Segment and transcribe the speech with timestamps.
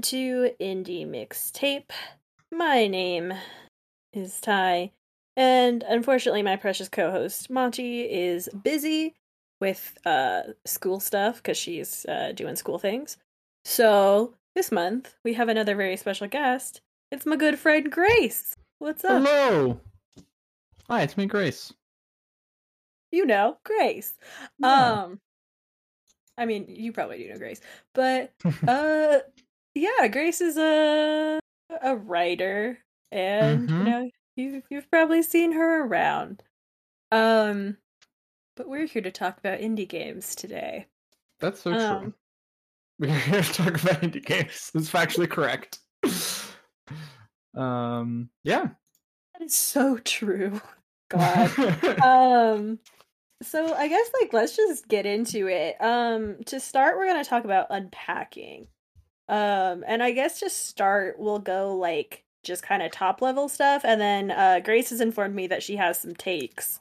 [0.00, 0.50] Good day, everyone.
[0.60, 1.90] Welcome to Indie Mixtape.
[2.50, 3.34] My name
[4.14, 4.92] is Ty,
[5.36, 9.14] and unfortunately, my precious co host Monty is busy
[9.60, 13.18] with uh, school stuff because she's uh, doing school things.
[13.64, 16.80] So, this month, we have another very special guest.
[17.12, 18.56] It's my good friend Grace.
[18.78, 19.22] What's up?
[19.22, 19.80] Hello.
[20.88, 21.74] Hi, it's me, Grace.
[23.12, 24.14] You know, Grace.
[24.58, 25.02] Yeah.
[25.02, 25.20] Um,
[26.38, 27.60] I mean, you probably do know Grace,
[27.92, 28.32] but
[28.66, 29.18] uh,
[29.74, 31.38] yeah, Grace is a
[31.82, 32.78] a writer,
[33.12, 33.84] and you Mhm.
[33.84, 36.42] know, you've you've probably seen her around.
[37.12, 37.76] Um,
[38.56, 40.86] but we're here to talk about indie games today.
[41.40, 41.80] That's so true.
[41.82, 42.14] Um,
[42.98, 44.70] We're here to talk about indie games.
[44.74, 45.78] That's factually correct.
[47.54, 48.68] um, yeah.
[49.32, 50.60] that is so true.
[51.10, 51.50] God.
[52.04, 52.78] um
[53.42, 57.28] so i guess like let's just get into it um to start we're going to
[57.28, 58.68] talk about unpacking
[59.30, 63.82] um and i guess to start we'll go like just kind of top level stuff
[63.84, 66.80] and then uh grace has informed me that she has some takes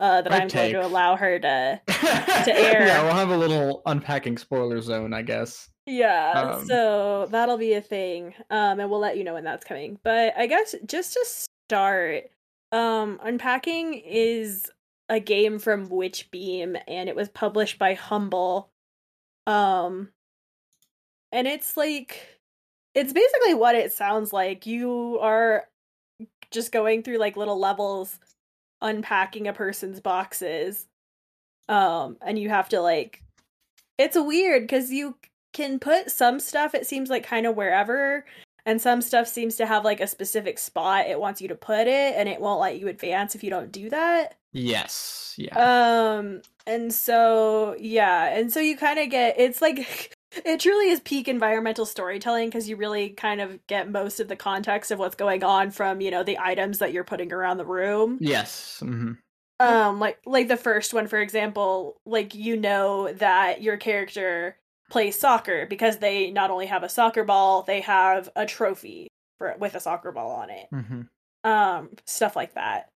[0.00, 2.86] uh that My i'm going to allow her to to air.
[2.86, 5.68] Yeah, we'll have a little unpacking spoiler zone, I guess.
[5.86, 9.64] yeah Um, so that'll be a thing um and we'll let you know when that's
[9.64, 11.26] coming but i guess just to
[11.68, 12.24] start
[12.72, 14.70] um unpacking is
[15.08, 18.70] a game from Witch Beam and it was published by Humble.
[19.44, 20.10] Um
[21.32, 22.40] and it's like
[22.94, 24.66] it's basically what it sounds like.
[24.66, 25.64] You are
[26.50, 28.18] just going through like little levels
[28.82, 30.86] unpacking a person's boxes.
[31.68, 33.22] Um and you have to like
[33.98, 35.16] it's weird cuz you
[35.52, 38.24] can put some stuff it seems like kind of wherever
[38.66, 41.86] and some stuff seems to have like a specific spot it wants you to put
[41.86, 44.36] it and it won't let you advance if you don't do that.
[44.52, 45.34] Yes.
[45.36, 45.56] Yeah.
[45.58, 51.00] Um, and so yeah, and so you kind of get it's like it truly is
[51.00, 55.16] peak environmental storytelling because you really kind of get most of the context of what's
[55.16, 58.18] going on from you know the items that you're putting around the room.
[58.20, 58.78] yes.
[58.80, 59.12] hmm
[59.58, 64.56] Um, like like the first one, for example, like you know that your character
[64.90, 69.08] plays soccer because they not only have a soccer ball, they have a trophy
[69.38, 71.02] for with a soccer ball on it hmm
[71.42, 72.90] um stuff like that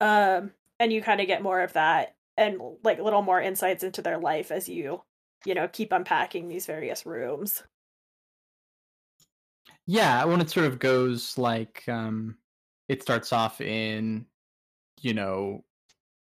[0.00, 0.50] um
[0.80, 4.18] and you kind of get more of that and like little more insights into their
[4.18, 5.00] life as you
[5.46, 7.64] you know keep unpacking these various rooms
[9.86, 12.38] Yeah, when it sort of goes like um
[12.88, 14.26] it starts off in
[15.02, 15.64] you know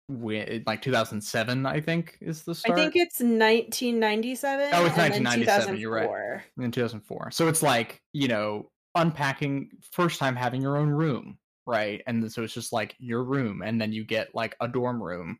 [0.09, 4.97] wi- like 2007 I think is the start, i think it's 1997 Oh, it's and
[4.97, 6.12] 1997, you're right.
[6.57, 7.31] in 2004.
[7.31, 12.01] So it's like, you know, unpacking first time having your own room, right?
[12.06, 15.40] And so it's just like your room and then you get like a dorm room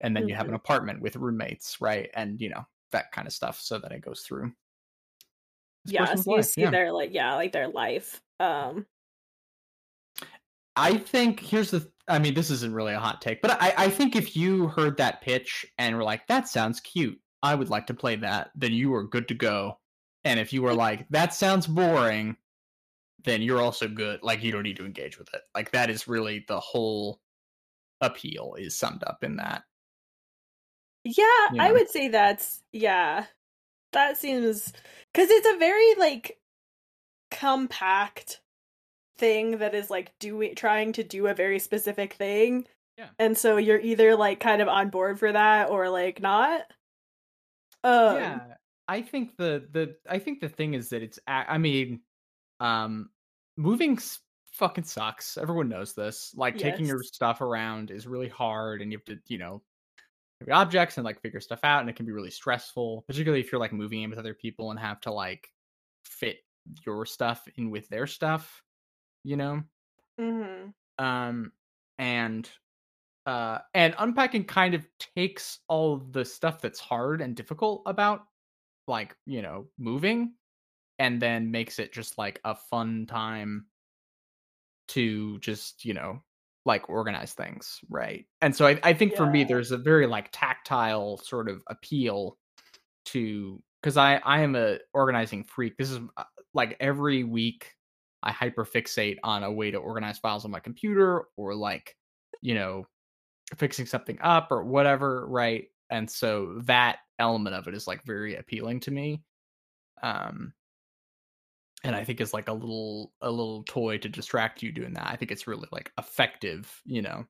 [0.00, 0.56] and then you have an Mhm.
[0.56, 2.10] apartment with roommates, right?
[2.14, 4.52] And you know, that kind of stuff so that it goes through.
[5.84, 6.70] This yeah so you life, see yeah.
[6.70, 8.86] their like yeah like their life um
[10.76, 13.90] I think here's the I mean, this isn't really a hot take, but I, I
[13.90, 17.86] think if you heard that pitch and were like, that sounds cute, I would like
[17.88, 19.78] to play that, then you are good to go.
[20.24, 22.36] And if you were like, that sounds boring,
[23.24, 24.20] then you're also good.
[24.22, 25.42] Like you don't need to engage with it.
[25.54, 27.20] Like that is really the whole
[28.00, 29.64] appeal is summed up in that.
[31.06, 33.26] Yeah You i would say that's yeah
[33.92, 34.72] that seems
[35.12, 36.38] because it's a very like
[37.30, 38.40] compact
[39.18, 42.66] thing that is like doing trying to do a very specific thing
[42.98, 43.08] Yeah.
[43.18, 46.62] and so you're either like kind of on board for that or like not.
[47.84, 48.40] Um yeah
[48.88, 52.00] i think the the i think the thing is that it's I mean
[52.60, 53.10] um
[53.56, 53.98] moving
[54.52, 58.98] fucking sucks everyone knows this like taking your stuff around is really hard and you
[58.98, 59.62] have to you know
[60.52, 63.60] objects and like figure stuff out and it can be really stressful particularly if you're
[63.60, 65.48] like moving in with other people and have to like
[66.04, 66.38] fit
[66.84, 68.62] your stuff in with their stuff
[69.24, 69.62] you know
[70.20, 70.72] mhm.
[70.98, 71.52] um
[71.98, 72.50] and
[73.24, 74.86] uh and unpacking kind of
[75.16, 78.26] takes all the stuff that's hard and difficult about
[78.86, 80.32] like you know moving
[80.98, 83.66] and then makes it just like a fun time
[84.88, 86.22] to just you know
[86.66, 88.26] like organize things right?
[88.42, 92.36] And so i, I think for me there's a very like tactile sort of appeal
[93.06, 95.76] to because i i am a organizing freak.
[95.76, 97.72] This is uh, like every week
[98.22, 101.96] i hyperfixate on a way to organize files on my computer or like
[102.42, 102.84] you know
[103.56, 105.66] fixing something up or whatever right?
[105.88, 109.22] And so that element of it is like very appealing to me.
[110.02, 110.52] Um
[111.86, 115.06] and i think is like a little a little toy to distract you doing that
[115.08, 117.24] i think it's really like effective you know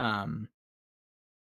[0.00, 0.48] um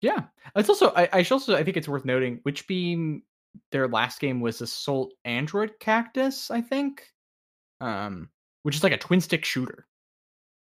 [0.01, 0.23] yeah
[0.55, 3.23] it's also i, I should also i think it's worth noting Witch Beam
[3.71, 7.03] their last game was Assault Android Cactus, I think,
[7.81, 8.29] um,
[8.63, 9.85] which is like a twin stick shooter.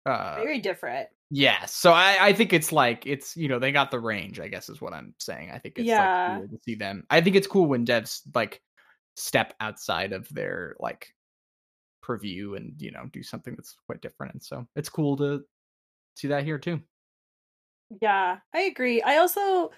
[0.06, 1.10] Uh, Very different.
[1.30, 4.40] Yeah, so I, I think it's like it's you know they got the range.
[4.40, 5.52] I guess is what I'm saying.
[5.52, 6.34] I think it's yeah.
[6.34, 7.06] like cool to see them.
[7.10, 8.62] I think it's cool when devs like
[9.16, 11.14] step outside of their like
[12.02, 14.34] purview and you know do something that's quite different.
[14.34, 15.44] And so it's cool to
[16.16, 16.82] see that here too.
[18.02, 19.02] Yeah, I agree.
[19.02, 19.72] I also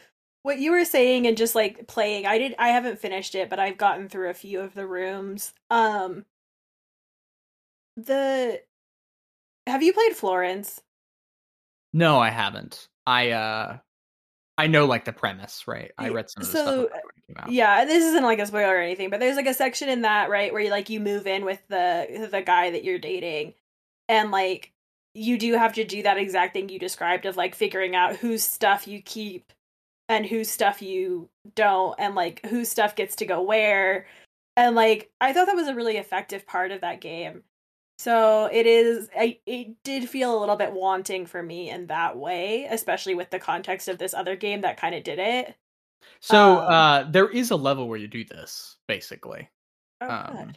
[0.43, 3.59] what you were saying and just like playing, I did I haven't finished it, but
[3.59, 5.53] I've gotten through a few of the rooms.
[5.69, 6.25] Um
[7.95, 8.61] the
[9.67, 10.81] have you played Florence?
[11.93, 12.89] No, I haven't.
[13.05, 13.77] I uh
[14.57, 15.91] I know like the premise, right?
[15.97, 16.89] I read some of the so,
[17.33, 20.01] stuff Yeah, this isn't like a spoiler or anything, but there's like a section in
[20.01, 23.53] that, right, where you like you move in with the the guy that you're dating
[24.09, 24.71] and like
[25.13, 28.43] you do have to do that exact thing you described of like figuring out whose
[28.43, 29.51] stuff you keep
[30.09, 34.05] and whose stuff you don't and like whose stuff gets to go where
[34.57, 37.43] and like i thought that was a really effective part of that game.
[37.99, 42.17] So it is I, it did feel a little bit wanting for me in that
[42.17, 45.55] way especially with the context of this other game that kind of did it
[46.19, 49.49] so um, uh there is a level where you do this basically
[50.01, 50.53] oh, um,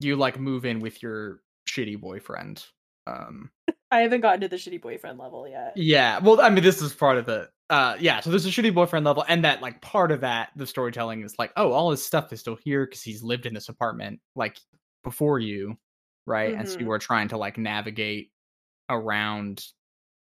[0.00, 2.64] you like move in with your shitty boyfriend
[3.06, 3.50] um
[3.90, 5.74] I haven't gotten to the shitty boyfriend level yet.
[5.76, 8.74] Yeah, well, I mean, this is part of the uh yeah so there's a shitty
[8.74, 12.04] boyfriend level and that like part of that the storytelling is like oh all his
[12.04, 14.58] stuff is still here because he's lived in this apartment like
[15.02, 15.76] before you
[16.26, 16.60] right mm-hmm.
[16.60, 16.92] and so you mm-hmm.
[16.92, 18.30] are trying to like navigate
[18.90, 19.64] around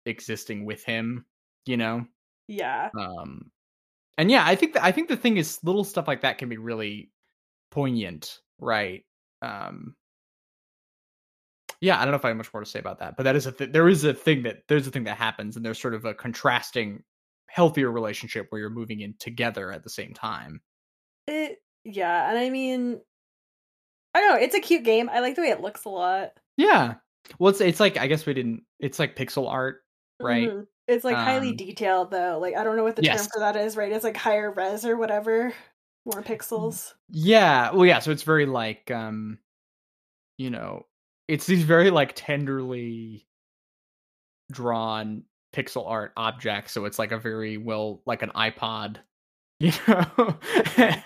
[0.06, 1.26] existing with him
[1.66, 2.06] you know
[2.48, 3.50] yeah um
[4.18, 6.50] and yeah i think that i think the thing is little stuff like that can
[6.50, 7.12] be really
[7.72, 9.04] poignant right
[9.42, 9.96] um
[11.82, 13.36] yeah, I don't know if I have much more to say about that, but that
[13.36, 15.82] is a th- there is a thing that there's a thing that happens, and there's
[15.82, 17.04] sort of a contrasting,
[17.48, 20.62] healthier relationship where you're moving in together at the same time.
[21.28, 23.02] It yeah, and I mean,
[24.14, 25.10] I don't know, it's a cute game.
[25.12, 26.34] I like the way it looks a lot.
[26.56, 26.96] Yeah,
[27.40, 28.62] well, it's it's like I guess we didn't.
[28.80, 29.78] It's like pixel art,
[30.20, 30.50] right?
[30.50, 30.62] Mm-hmm.
[30.92, 32.40] It's like um, highly detailed though.
[32.40, 33.22] Like I don't know what the yes.
[33.22, 33.92] term for that is, right?
[33.92, 35.54] It's like higher res or whatever,
[36.06, 36.94] more pixels.
[37.10, 38.00] Yeah, well, yeah.
[38.00, 39.40] So it's very like um,
[40.38, 40.86] you know,
[41.28, 43.26] it's these very like tenderly
[44.52, 45.24] drawn
[45.54, 48.98] pixel art objects so it's like a very well like an ipod
[49.62, 50.40] you know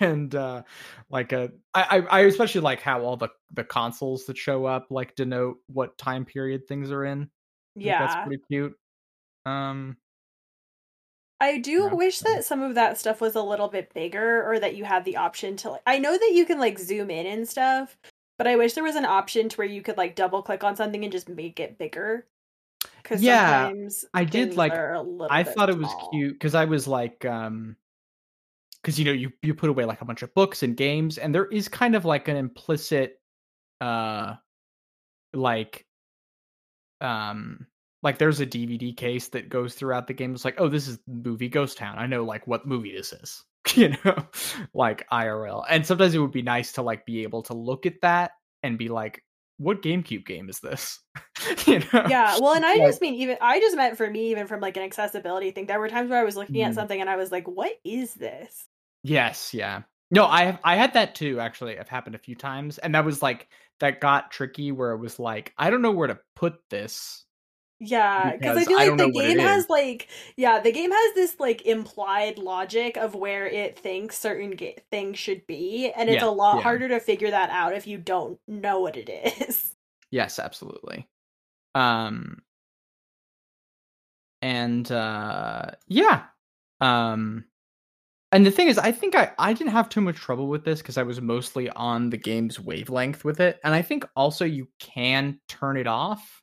[0.00, 0.62] and uh
[1.10, 5.14] like a I, I especially like how all the the consoles that show up like
[5.14, 7.28] denote what time period things are in
[7.74, 8.74] yeah that's pretty cute
[9.46, 9.96] um
[11.40, 11.94] I do yeah.
[11.94, 15.04] wish that some of that stuff was a little bit bigger or that you had
[15.04, 17.96] the option to like I know that you can like zoom in and stuff,
[18.38, 20.76] but I wish there was an option to where you could like double click on
[20.76, 22.26] something and just make it bigger.
[23.02, 23.72] Because yeah,
[24.14, 24.72] I did like.
[24.72, 27.76] I thought it was cute because I was like, um,
[28.82, 31.34] because you know you you put away like a bunch of books and games, and
[31.34, 33.20] there is kind of like an implicit,
[33.80, 34.34] uh,
[35.32, 35.86] like,
[37.00, 37.66] um,
[38.06, 40.32] like there's a DVD case that goes throughout the game.
[40.32, 41.98] It's like, oh, this is movie Ghost Town.
[41.98, 43.42] I know like what movie this is.
[43.74, 44.14] you know,
[44.74, 45.64] like IRL.
[45.68, 48.30] And sometimes it would be nice to like be able to look at that
[48.62, 49.24] and be like,
[49.56, 51.00] what GameCube game is this?
[51.66, 52.06] you know?
[52.08, 54.76] Yeah, well, and I just mean even I just meant for me, even from like
[54.76, 55.66] an accessibility thing.
[55.66, 56.64] There were times where I was looking mm.
[56.64, 58.68] at something and I was like, "What is this?"
[59.02, 59.82] Yes, yeah.
[60.12, 61.40] No, I have I had that too.
[61.40, 63.48] Actually, I've happened a few times, and that was like
[63.80, 67.25] that got tricky where it was like I don't know where to put this
[67.78, 71.38] yeah, because I feel like I the game has like yeah, the game has this
[71.38, 76.28] like implied logic of where it thinks certain ga- things should be, and it's yeah,
[76.28, 76.62] a lot yeah.
[76.62, 79.74] harder to figure that out if you don't know what it is.
[80.10, 81.06] Yes, absolutely.
[81.74, 82.42] Um
[84.40, 86.24] and uh yeah.
[86.80, 87.44] Um
[88.32, 90.80] and the thing is I think I I didn't have too much trouble with this
[90.80, 94.68] cuz I was mostly on the game's wavelength with it, and I think also you
[94.78, 96.42] can turn it off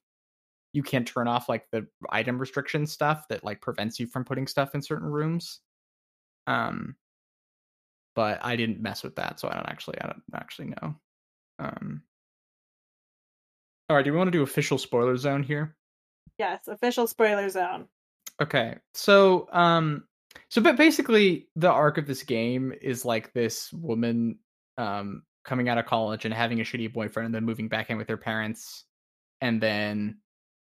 [0.73, 4.47] you can't turn off like the item restriction stuff that like prevents you from putting
[4.47, 5.59] stuff in certain rooms.
[6.47, 6.95] Um,
[8.15, 10.95] but I didn't mess with that, so I don't actually I don't actually know.
[11.59, 12.01] Um,
[13.89, 15.75] all right, do we want to do official spoiler zone here?
[16.37, 17.87] Yes, official spoiler zone.
[18.41, 20.03] Okay, so um,
[20.49, 24.39] so but basically the arc of this game is like this woman
[24.79, 27.97] um coming out of college and having a shitty boyfriend and then moving back in
[27.97, 28.85] with her parents
[29.41, 30.17] and then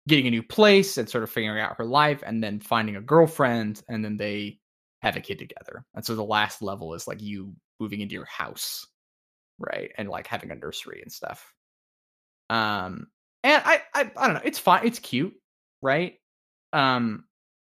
[0.09, 3.01] getting a new place and sort of figuring out her life and then finding a
[3.01, 4.59] girlfriend and then they
[5.03, 5.85] have a kid together.
[5.95, 8.87] And so the last level is like you moving into your house,
[9.59, 9.91] right?
[9.97, 11.53] And like having a nursery and stuff.
[12.49, 13.09] Um
[13.43, 15.35] and I I I don't know, it's fine, it's cute,
[15.83, 16.15] right?
[16.73, 17.25] Um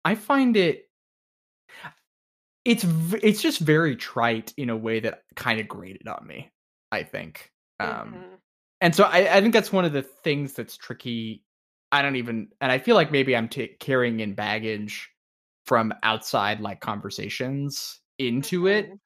[0.04, 0.86] I find it
[2.66, 2.84] it's
[3.22, 6.50] it's just very trite in a way that kind of grated on me.
[6.90, 8.34] I think, um, mm-hmm.
[8.80, 11.44] and so I, I think that's one of the things that's tricky.
[11.92, 15.10] I don't even, and I feel like maybe I'm t- carrying in baggage
[15.64, 18.90] from outside like conversations into mm-hmm.
[18.92, 18.98] it.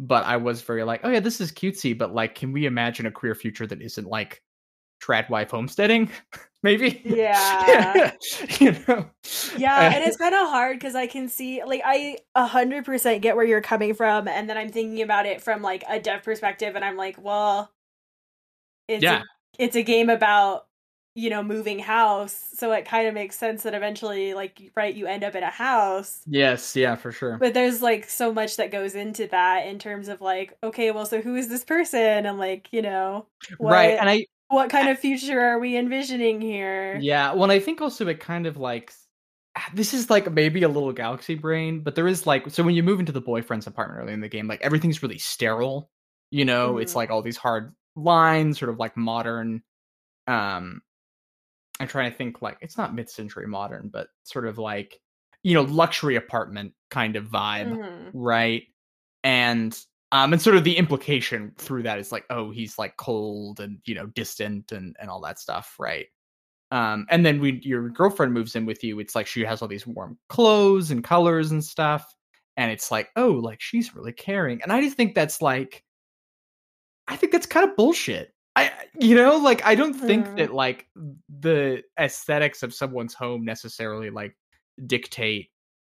[0.00, 3.06] But I was very like, oh yeah, this is cutesy, but like, can we imagine
[3.06, 4.42] a queer future that isn't like
[5.00, 6.10] trad wife homesteading?
[6.64, 7.00] maybe.
[7.04, 8.10] Yeah.
[8.58, 9.08] you know.
[9.56, 13.22] Yeah, and it's kind of hard because I can see like I a hundred percent
[13.22, 16.24] get where you're coming from, and then I'm thinking about it from like a dev
[16.24, 17.70] perspective, and I'm like, well,
[18.88, 19.20] it's yeah.
[19.20, 19.22] a,
[19.62, 20.66] it's a game about
[21.14, 25.06] you know moving house so it kind of makes sense that eventually like right you
[25.06, 28.72] end up in a house yes yeah for sure but there's like so much that
[28.72, 32.38] goes into that in terms of like okay well so who is this person and
[32.38, 33.26] like you know
[33.58, 36.96] what, right and i what kind of future are we envisioning here?
[37.00, 38.92] Yeah, well, I think also it kind of like
[39.74, 42.82] this is like maybe a little galaxy brain, but there is like so when you
[42.82, 45.90] move into the boyfriend's apartment early in the game, like everything's really sterile.
[46.30, 46.82] You know, mm.
[46.82, 49.62] it's like all these hard lines, sort of like modern.
[50.26, 50.80] Um,
[51.80, 55.00] I'm trying to think like it's not mid-century modern, but sort of like
[55.42, 58.18] you know luxury apartment kind of vibe, mm-hmm.
[58.18, 58.62] right?
[59.22, 59.78] And
[60.12, 63.78] um, and sort of the implication through that is like, oh, he's like cold and
[63.84, 66.06] you know distant and and all that stuff, right?
[66.70, 69.68] Um, and then when your girlfriend moves in with you, it's like she has all
[69.68, 72.14] these warm clothes and colors and stuff,
[72.56, 74.62] and it's like, oh, like she's really caring.
[74.62, 75.84] And I just think that's like,
[77.08, 78.32] I think that's kind of bullshit.
[78.56, 80.36] I, you know, like I don't think mm.
[80.36, 80.86] that like
[81.40, 84.36] the aesthetics of someone's home necessarily like
[84.86, 85.50] dictate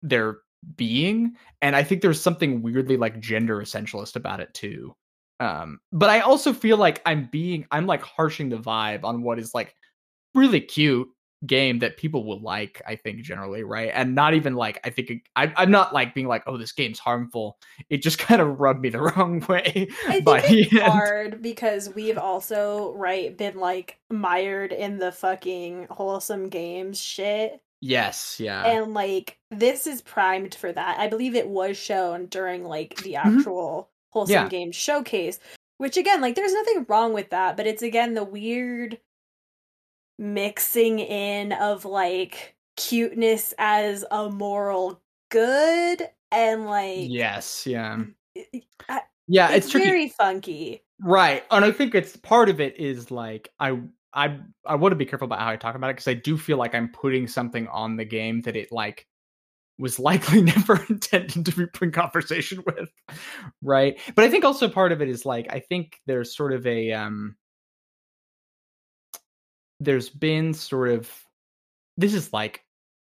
[0.02, 0.38] their
[0.76, 4.94] being and i think there's something weirdly like gender essentialist about it too
[5.40, 9.38] um but i also feel like i'm being i'm like harshing the vibe on what
[9.38, 9.74] is like
[10.34, 11.08] really cute
[11.46, 15.24] game that people will like i think generally right and not even like i think
[15.36, 17.58] I, i'm not like being like oh this game's harmful
[17.90, 22.18] it just kind of rubbed me the wrong way i think it's hard because we've
[22.18, 28.64] also right been like mired in the fucking wholesome games shit Yes, yeah.
[28.64, 30.98] And like this is primed for that.
[30.98, 33.36] I believe it was shown during like the mm-hmm.
[33.36, 34.18] actual mm-hmm.
[34.18, 34.48] wholesome yeah.
[34.48, 35.38] game showcase,
[35.76, 38.98] which again, like there's nothing wrong with that, but it's again the weird
[40.18, 48.02] mixing in of like cuteness as a moral good and like Yes, yeah.
[48.88, 50.82] I, yeah, it's, it's very funky.
[51.00, 51.44] Right.
[51.50, 53.80] And I think it's part of it is like I
[54.12, 56.36] I I want to be careful about how I talk about it because I do
[56.38, 59.06] feel like I'm putting something on the game that it like
[59.78, 62.90] was likely never intended to be in conversation with,
[63.62, 63.98] right?
[64.14, 66.92] But I think also part of it is like I think there's sort of a
[66.92, 67.36] um
[69.84, 71.10] there's been sort of
[71.96, 72.64] this is like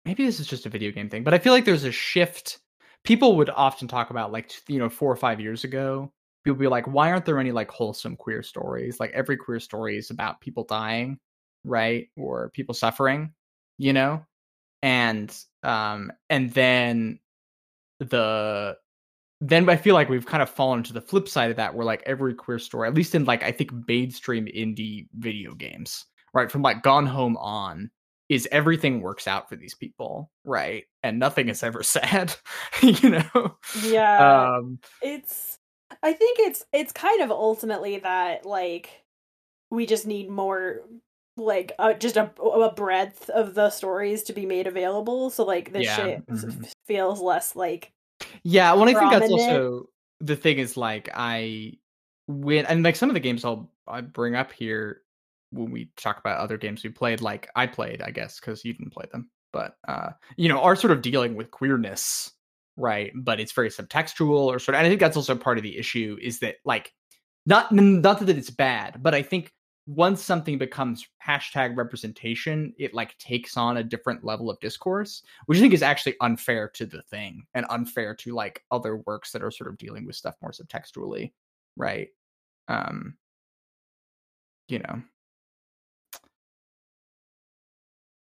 [0.06, 2.60] maybe this is just a video game thing, but I feel like there's a shift.
[3.04, 6.12] People would often talk about like you know four or five years ago
[6.48, 9.00] people be like, why aren't there any like wholesome queer stories?
[9.02, 11.20] Like every queer story is about people dying,
[11.66, 12.08] right?
[12.16, 13.34] Or people suffering,
[13.78, 14.26] you know?
[14.82, 17.20] And um and then
[18.00, 18.78] the
[19.42, 21.86] then I feel like we've kind of fallen to the flip side of that where
[21.86, 26.06] like every queer story, at least in like I think mainstream indie video games,
[26.38, 26.52] right?
[26.52, 27.90] From like Gone Home on,
[28.30, 30.86] is everything works out for these people, right?
[31.04, 32.36] And nothing is ever sad,
[32.82, 33.58] you know?
[33.84, 34.56] Yeah.
[34.58, 35.58] Um it's
[36.04, 38.90] I think it's it's kind of ultimately that like
[39.72, 40.82] we just need more
[41.38, 45.72] like uh, just a, a breadth of the stories to be made available so like
[45.72, 45.96] this yeah.
[45.96, 46.64] shit mm-hmm.
[46.88, 47.92] feels less like
[48.42, 49.88] yeah well i think that's also
[50.20, 51.72] the thing is like i
[52.26, 55.04] when and like some of the games i'll i bring up here
[55.52, 58.74] when we talk about other games we played like i played i guess because you
[58.74, 62.32] didn't play them but uh you know are sort of dealing with queerness
[62.78, 63.12] right?
[63.16, 64.80] But it's very subtextual or sort of.
[64.80, 66.94] And I think that's also part of the issue is that like
[67.46, 69.52] not not that it's bad, but I think
[69.88, 75.58] once something becomes hashtag representation, it like takes on a different level of discourse, which
[75.58, 79.44] I think is actually unfair to the thing and unfair to like other works that
[79.44, 81.32] are sort of dealing with stuff more subtextually,
[81.78, 82.10] right?
[82.68, 83.16] Um,
[84.68, 85.02] you know,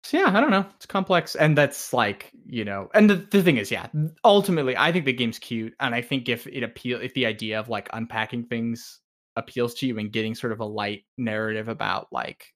[0.07, 0.65] So yeah, I don't know.
[0.77, 3.89] It's complex, and that's like you know, and the, the thing is, yeah,
[4.25, 7.59] ultimately, I think the game's cute, and I think if it appeal, if the idea
[7.59, 9.01] of like unpacking things
[9.35, 12.47] appeals to you and getting sort of a light narrative about like,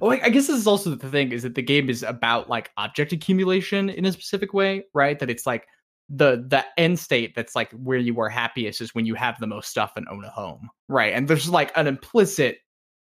[0.00, 2.70] oh, I guess this is also the thing is that the game is about like
[2.78, 5.18] object accumulation in a specific way, right?
[5.18, 5.66] That it's like
[6.08, 9.46] the the end state that's like where you are happiest is when you have the
[9.46, 11.12] most stuff and own a home, right?
[11.12, 12.56] And there's like an implicit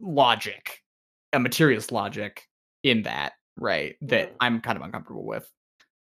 [0.00, 0.80] logic,
[1.34, 2.42] a materialist logic
[2.86, 3.96] in that, right?
[4.02, 5.50] That I'm kind of uncomfortable with.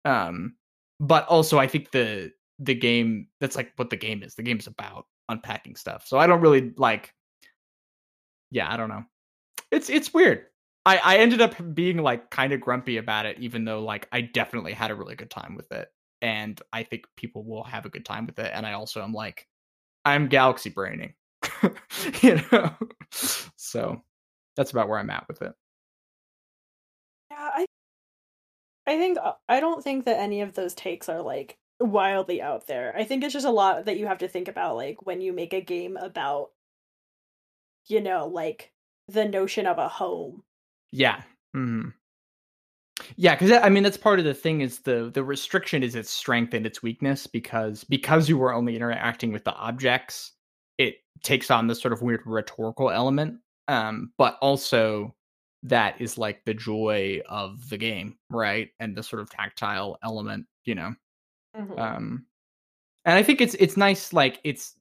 [0.05, 0.55] Um,
[0.99, 4.35] but also I think the the game that's like what the game is.
[4.35, 6.07] The game's about unpacking stuff.
[6.07, 7.15] So I don't really like
[8.51, 9.05] yeah, I don't know.
[9.71, 10.47] It's it's weird.
[10.87, 14.23] I I ended up being like kind of grumpy about it even though like I
[14.23, 15.89] definitely had a really good time with it
[16.23, 19.13] and I think people will have a good time with it and I also am
[19.13, 19.47] like
[20.07, 21.13] I'm galaxy braining.
[22.23, 22.75] you know.
[23.57, 24.03] So
[24.57, 25.53] that's about where I'm at with it.
[28.91, 32.67] I think uh, I don't think that any of those takes are like wildly out
[32.67, 32.93] there.
[32.97, 35.33] I think it's just a lot that you have to think about like when you
[35.33, 36.51] make a game about
[37.87, 38.73] you know, like
[39.07, 40.43] the notion of a home.
[40.91, 41.23] Yeah.
[41.57, 41.91] Mm-hmm.
[43.15, 46.11] Yeah, because I mean that's part of the thing is the the restriction is its
[46.11, 50.33] strength and its weakness because because you were only interacting with the objects,
[50.79, 53.39] it takes on this sort of weird rhetorical element.
[53.69, 55.15] Um, but also
[55.63, 58.71] that is like the joy of the game, right?
[58.81, 60.95] And the sort of tactile element, you know.
[61.57, 61.79] Mm-hmm.
[61.79, 62.27] Um,
[63.05, 64.75] and I think it's it's nice, like it's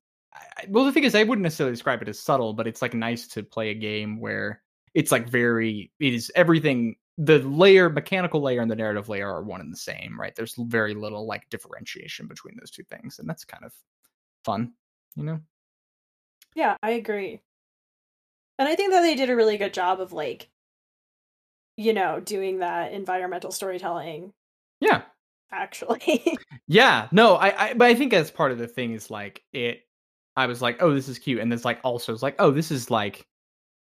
[0.68, 3.28] well, the thing is, I wouldn't necessarily describe it as subtle, but it's like nice
[3.30, 4.62] to play a game where
[4.94, 9.44] it's like very it is everything the layer mechanical layer and the narrative layer are
[9.44, 13.30] one and the same right there's very little like differentiation between those two things and
[13.30, 13.74] that's kind of
[14.44, 14.72] fun
[15.16, 15.40] you know
[16.56, 17.42] yeah i agree
[18.58, 20.50] and i think that they did a really good job of like
[21.80, 24.34] you know doing that environmental storytelling
[24.82, 25.04] yeah
[25.54, 29.42] actually yeah no I, I but i think that's part of the thing is like
[29.54, 29.84] it
[30.36, 32.70] i was like oh this is cute and it's like also it's like oh this
[32.70, 33.26] is like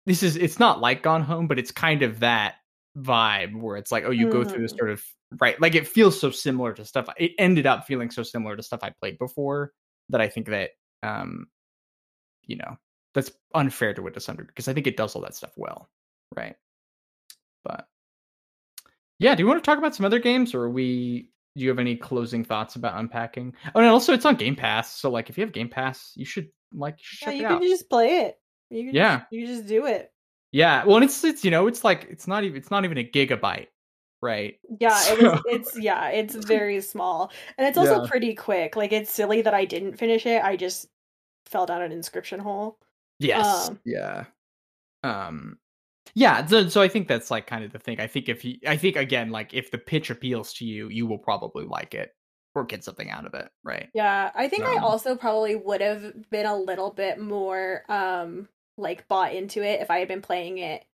[0.07, 2.55] this is it's not like gone home but it's kind of that
[2.96, 4.33] vibe where it's like oh you mm.
[4.33, 4.79] go through this mm.
[4.79, 5.03] sort of
[5.40, 8.62] right like it feels so similar to stuff it ended up feeling so similar to
[8.62, 9.73] stuff i played before
[10.09, 10.70] that i think that
[11.03, 11.46] um
[12.46, 12.77] you know
[13.12, 15.53] that's unfair to it to some degree because i think it does all that stuff
[15.57, 15.88] well
[16.37, 16.55] right
[17.64, 17.88] but
[19.18, 21.68] yeah do you want to talk about some other games or are we do you
[21.68, 25.28] have any closing thoughts about unpacking oh and also it's on game pass so like
[25.31, 27.62] if you have game pass you should like you should yeah, you can out.
[27.62, 28.38] just play it
[28.70, 30.12] you can yeah just, you just do it
[30.52, 33.04] yeah, well, it's it's you know it's like it's not even it's not even a
[33.04, 33.66] gigabyte,
[34.22, 34.59] right?
[34.81, 35.14] Yeah, so...
[35.14, 38.09] it is, it's yeah, it's very small, and it's also yeah.
[38.09, 38.76] pretty quick.
[38.76, 40.42] Like it's silly that I didn't finish it.
[40.42, 40.88] I just
[41.46, 42.78] fell down an Inscryption hole.
[43.18, 43.68] Yes.
[43.68, 44.24] Um, yeah.
[45.02, 45.59] Um.
[46.14, 46.44] Yeah.
[46.47, 48.01] So, so I think that's like kind of the thing.
[48.01, 51.07] I think if you, I think again, like if the pitch appeals to you, you
[51.07, 52.14] will probably like it
[52.55, 53.88] or get something out of it, right?
[53.94, 58.49] Yeah, I think um, I also probably would have been a little bit more um
[58.77, 60.85] like bought into it if I had been playing it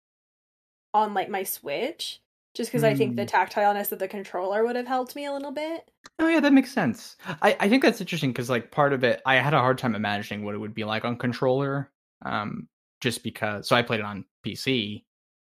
[0.92, 2.20] on like my Switch.
[2.54, 2.88] Just because mm.
[2.88, 3.30] I think the mm.
[3.30, 5.90] tactileness of the controller would have helped me a little bit.
[6.20, 7.16] Oh yeah, that makes sense.
[7.42, 9.96] I, I think that's interesting because like part of it I had a hard time
[9.96, 11.90] imagining what it would be like on controller.
[12.24, 12.68] Um
[13.00, 15.04] just because so I played it on PC,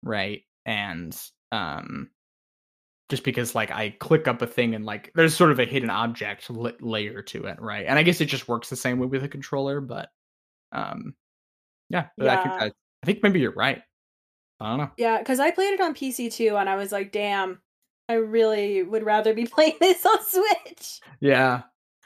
[0.04, 0.42] right?
[0.66, 1.18] And
[1.52, 2.10] um
[3.10, 5.90] just because like I click up a thing and like there's sort of a hidden
[5.90, 7.86] object layer to it, right?
[7.88, 10.10] And I guess it just works the same way with a controller, but
[10.72, 11.16] um
[11.90, 12.40] yeah, yeah.
[12.40, 13.82] I think I, I think maybe you're right.
[14.60, 14.92] I don't know.
[14.98, 17.62] Yeah, because I played it on PC too, and I was like, damn,
[18.10, 21.00] I really would rather be playing this on Switch.
[21.22, 21.62] Yeah.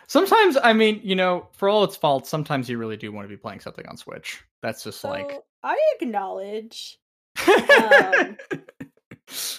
[0.07, 3.29] Sometimes, I mean, you know, for all its faults, sometimes you really do want to
[3.29, 4.43] be playing something on Switch.
[4.61, 5.39] That's just so like.
[5.63, 6.99] I acknowledge
[7.47, 7.47] um,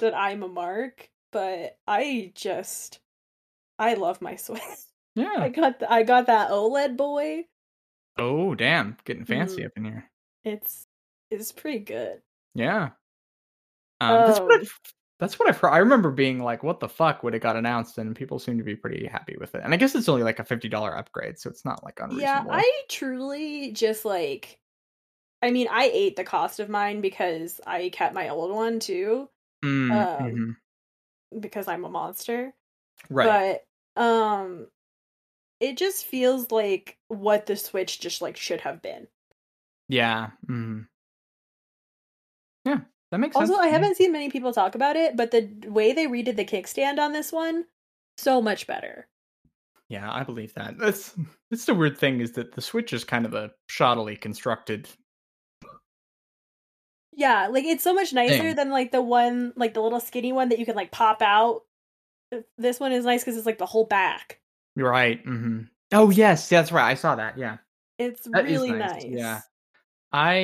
[0.00, 3.00] that I'm a mark, but I just.
[3.78, 4.62] I love my Switch.
[5.14, 5.36] Yeah.
[5.38, 7.44] I got the, I got that OLED boy.
[8.18, 8.96] Oh, damn.
[9.04, 9.66] Getting fancy mm.
[9.66, 10.10] up in here.
[10.44, 10.86] It's
[11.30, 12.20] it's pretty good.
[12.54, 12.90] Yeah.
[14.00, 14.80] Um, that's what I've,
[15.20, 15.70] that's what I've heard.
[15.70, 18.64] I remember being like, "What the fuck?" when it got announced, and people seem to
[18.64, 19.62] be pretty happy with it.
[19.64, 22.22] And I guess it's only like a fifty dollar upgrade, so it's not like unreasonable.
[22.22, 24.58] Yeah, I truly just like.
[25.44, 29.28] I mean, I ate the cost of mine because I kept my old one too.
[29.62, 31.38] Mm, um, mm-hmm.
[31.38, 32.54] because I'm a monster.
[33.11, 33.61] Right.
[33.96, 34.68] But um
[35.61, 39.07] it just feels like what the Switch just like should have been.
[39.88, 40.30] Yeah.
[40.46, 40.87] Mm.
[42.64, 42.80] Yeah,
[43.11, 43.59] that makes also, sense.
[43.59, 46.44] Also, I haven't seen many people talk about it, but the way they redid the
[46.46, 47.66] kickstand on this one,
[48.16, 49.07] so much better.
[49.90, 50.78] Yeah, I believe that.
[50.78, 51.14] That's
[51.50, 54.88] that's the weird thing is that the Switch is kind of a shoddily constructed.
[57.16, 60.48] Yeah, like it's so much nicer than like the one, like the little skinny one
[60.48, 61.62] that you can like pop out.
[62.59, 64.40] This one is nice because it's like the whole back.
[64.77, 65.24] Right.
[65.24, 65.62] Mm-hmm.
[65.92, 66.90] Oh yes, that's right.
[66.90, 67.38] I saw that.
[67.38, 67.59] Yeah,
[67.98, 69.05] it's that really nice.
[69.05, 69.07] nice.
[69.07, 69.40] Yeah,
[70.12, 70.38] I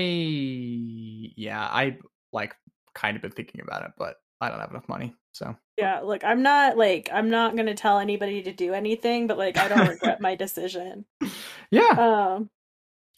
[1.37, 1.99] yeah, I
[2.33, 2.55] like
[2.95, 5.15] kind of been thinking about it, but I don't have enough money.
[5.33, 9.39] So yeah, look, I'm not like I'm not gonna tell anybody to do anything, but
[9.39, 11.05] like I don't regret my decision.
[11.73, 11.91] Yeah.
[11.91, 12.51] Um.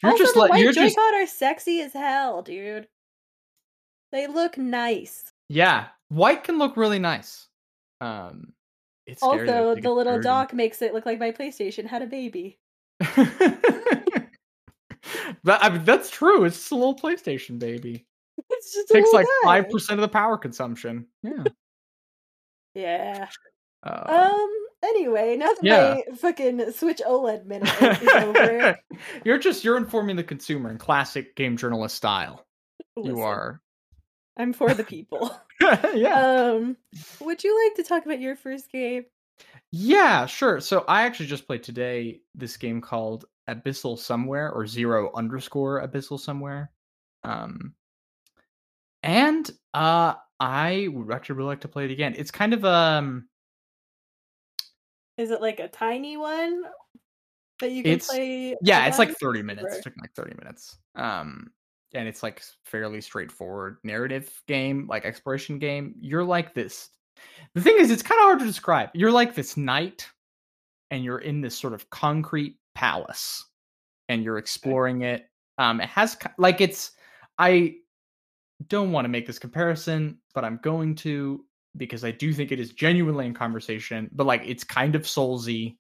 [0.03, 0.99] You're also, just the like white you're Joy-Con just...
[0.99, 2.87] are sexy as hell, dude.
[4.13, 5.33] They look nice.
[5.49, 7.49] Yeah, white can look really nice.
[8.01, 8.53] Um,
[9.07, 10.23] it's Also, the little dirty.
[10.25, 12.59] dock makes it look like my PlayStation had a baby.
[15.45, 16.45] That I mean, that's true.
[16.45, 18.07] It's just a little PlayStation baby.
[18.51, 21.07] It's just a Takes like five percent of the power consumption.
[21.23, 21.45] Yeah.
[22.75, 23.29] Yeah.
[23.83, 24.49] Um, Um.
[24.85, 25.95] Anyway, now that Yeah.
[26.09, 27.69] my fucking Switch OLED minute
[28.03, 28.79] is over,
[29.25, 32.47] you're just you're informing the consumer in classic game journalist style.
[32.97, 33.61] listen, You are.
[34.37, 35.35] I'm for the people.
[35.95, 36.53] yeah.
[36.55, 36.77] um.
[37.21, 39.05] Would you like to talk about your first game?
[39.71, 40.61] Yeah, sure.
[40.61, 46.21] So I actually just played today this game called Abyssal Somewhere or Zero underscore Abyssal
[46.21, 46.71] Somewhere.
[47.25, 47.75] Um
[49.03, 52.15] and uh I would actually really like to play it again.
[52.17, 53.29] It's kind of um
[55.17, 56.65] Is it like a tiny one
[57.61, 58.57] that you can play?
[58.63, 59.67] yeah, it's like 30 minutes.
[59.75, 60.79] Or- It took me like 30 minutes.
[60.95, 61.51] Um
[61.95, 65.95] and it's like fairly straightforward narrative game, like exploration game.
[66.01, 66.89] You're like this.
[67.55, 68.91] The thing is it's kind of hard to describe.
[68.95, 70.09] You're like this knight
[70.91, 73.45] and you're in this sort of concrete palace
[74.09, 75.27] and you're exploring it.
[75.59, 76.93] Um it has like it's
[77.39, 77.77] I
[78.69, 81.45] don't want to make this comparison, but I'm going to
[81.77, 85.79] because I do think it is genuinely in conversation, but like it's kind of soulsy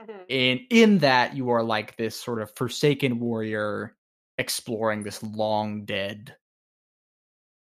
[0.00, 0.24] Mhm.
[0.28, 3.95] in in that you are like this sort of forsaken warrior
[4.38, 6.34] exploring this long dead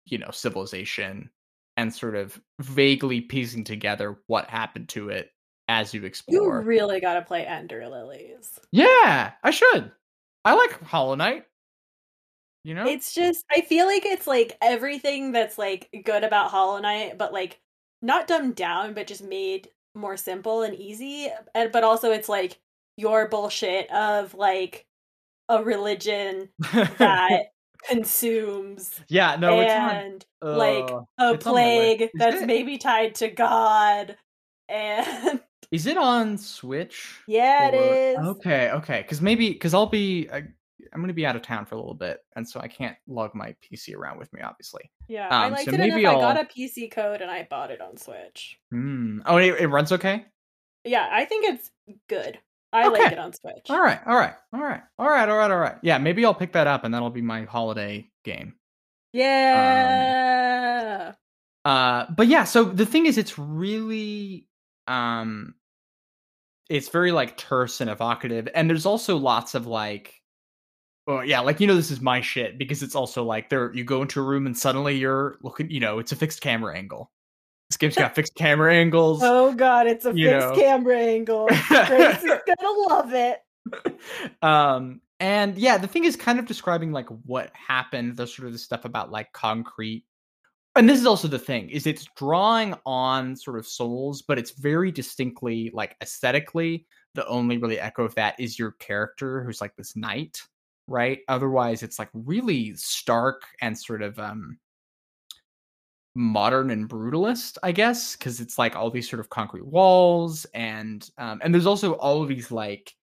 [0.06, 1.30] you know civilization
[1.76, 5.30] and sort of vaguely piecing together what happened to it
[5.68, 6.60] as you explore.
[6.60, 8.58] You really got to play Ender Lilies.
[8.72, 9.90] yeah i should
[10.44, 11.44] i like hollow knight
[12.64, 16.78] you know It's just I feel like it's like everything that's like good about Hollow
[16.78, 17.60] Knight, but like
[18.02, 21.28] not dumbed down, but just made more simple and easy.
[21.54, 22.58] And but also it's like
[22.96, 24.86] your bullshit of like
[25.58, 26.48] a religion
[26.98, 27.44] that
[27.88, 31.98] consumes yeah no it's not and like uh, a it's on my list.
[31.98, 32.46] plague that's it?
[32.46, 34.16] maybe tied to God.
[34.68, 38.28] And is it on switch yeah, it Or- is.
[38.36, 39.02] Okay, okay.
[39.02, 41.78] Because maybe because I'll be I, I'm going to be out of town for a
[41.78, 44.90] little bit, and so I can't lug my PC around with me, obviously.
[45.08, 45.88] Yeah, I Um, liked so it enough.
[45.88, 48.58] maybe I got I'll- a PC code and I bought it on Switch.
[48.70, 49.20] Hmm.
[49.26, 50.26] Oh, it, it runs okay.
[50.84, 51.70] Yeah, I think it's
[52.08, 52.38] good.
[52.72, 53.66] I like it on Switch.
[53.68, 55.76] All right, all right, all right, all right, all right, all right.
[55.82, 58.54] Yeah, maybe I'll pick that up, and that'll be my holiday game.
[59.12, 60.32] Yeah.
[61.64, 62.44] Uh, but yeah.
[62.44, 64.48] So the thing is, it's really
[64.88, 65.54] um,
[66.70, 70.18] it's very like terse and evocative, and there's also lots of like.
[71.06, 73.74] Well, yeah, like you know, this is my shit because it's also like there.
[73.74, 75.70] You go into a room and suddenly you're looking.
[75.70, 77.10] You know, it's a fixed camera angle.
[77.72, 79.20] This game's got fixed camera angles.
[79.22, 80.54] oh god, it's a fixed know.
[80.54, 81.46] camera angle.
[81.46, 83.40] Grace is gonna love it.
[84.42, 88.52] um and yeah the thing is kind of describing like what happened the sort of
[88.52, 90.04] the stuff about like concrete
[90.74, 94.50] and this is also the thing is it's drawing on sort of souls but it's
[94.50, 99.76] very distinctly like aesthetically the only really echo of that is your character who's like
[99.76, 100.42] this knight
[100.88, 104.58] right otherwise it's like really stark and sort of um
[106.14, 111.10] modern and brutalist i guess because it's like all these sort of concrete walls and
[111.16, 112.94] um and there's also all of these like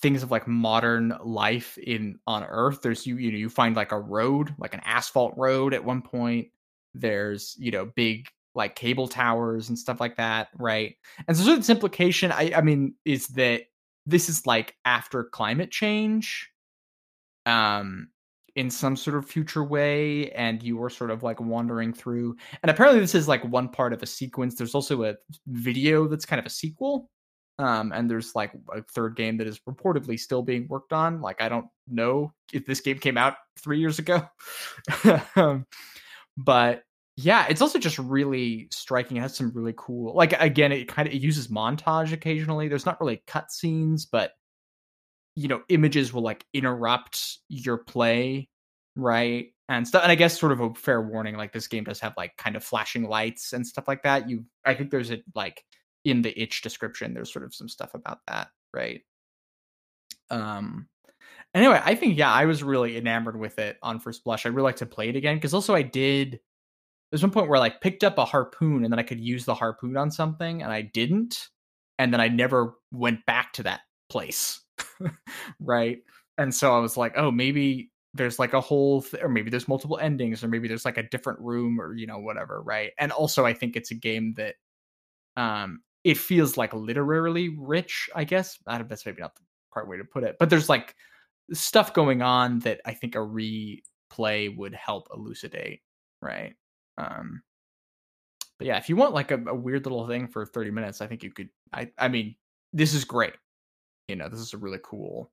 [0.00, 2.80] things of like modern life in on earth.
[2.82, 6.02] There's you you know you find like a road like an asphalt road at one
[6.02, 6.48] point.
[6.94, 10.96] There's you know big like cable towers and stuff like that right?
[11.28, 13.62] And so sort of this implication i i mean is that
[14.06, 16.50] this is like after climate change.
[17.46, 18.08] Um
[18.56, 22.70] in some sort of future way and you are sort of like wandering through and
[22.70, 24.54] apparently this is like one part of a sequence.
[24.54, 25.14] There's also a
[25.46, 27.10] video that's kind of a sequel
[27.58, 31.20] um and there's like a third game that is reportedly still being worked on.
[31.20, 34.26] Like i don't know if this game came out three years ago.
[35.36, 35.66] Um,
[36.36, 36.82] but
[37.16, 39.16] yeah it's also just really striking.
[39.16, 42.68] It has some really cool like again it kind of it uses montage occasionally.
[42.68, 44.32] There's not really cut scenes but
[45.40, 48.46] you know images will like interrupt your play
[48.94, 51.98] right and stuff and i guess sort of a fair warning like this game does
[51.98, 55.22] have like kind of flashing lights and stuff like that you i think there's a
[55.34, 55.64] like
[56.04, 59.00] in the itch description there's sort of some stuff about that right?
[60.30, 60.86] Um
[61.54, 64.66] anyway i think yeah i was really enamored with it on first blush i'd really
[64.66, 66.38] like to play it again because also i did
[67.10, 69.44] there's one point where i like picked up a harpoon and then i could use
[69.44, 71.48] the harpoon on something and i didn't
[71.98, 74.60] and then i never went back to that place
[75.60, 75.98] right
[76.38, 79.68] and so i was like oh maybe there's like a whole th- or maybe there's
[79.68, 83.12] multiple endings or maybe there's like a different room or you know whatever right and
[83.12, 84.54] also i think it's a game that
[85.36, 89.42] um it feels like literarily rich i guess i don't that's maybe not the
[89.76, 90.94] right way to put it but there's like
[91.52, 95.80] stuff going on that i think a replay would help elucidate
[96.22, 96.54] right
[96.98, 97.42] um
[98.58, 101.06] but yeah, if you want like a, a weird little thing for 30 minutes, I
[101.06, 101.48] think you could.
[101.72, 102.36] I I mean,
[102.74, 103.32] this is great.
[104.10, 105.30] You know, this is a really cool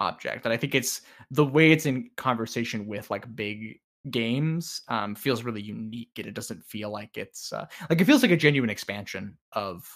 [0.00, 5.14] object, and I think it's the way it's in conversation with like big games um
[5.14, 8.36] feels really unique and it doesn't feel like it's uh, like it feels like a
[8.36, 9.86] genuine expansion of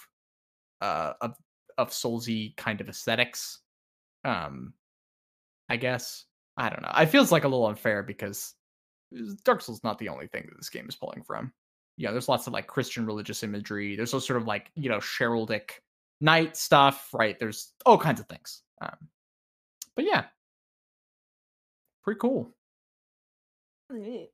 [0.81, 1.35] uh of
[1.79, 3.61] of soulsy kind of aesthetics
[4.25, 4.73] um
[5.69, 6.25] i guess.
[6.57, 6.91] I don't know.
[6.97, 8.53] It feels like a little unfair because
[9.43, 11.51] dark souls not the only thing that this game is pulling from.
[11.97, 13.95] Yeah there's lots of like christian religious imagery.
[13.95, 15.81] There's also sort of like you know heraldic
[16.21, 18.97] knight stuff right there's all kinds of things um
[19.95, 20.25] but yeah
[22.03, 22.51] pretty cool
[23.91, 24.29] Neat.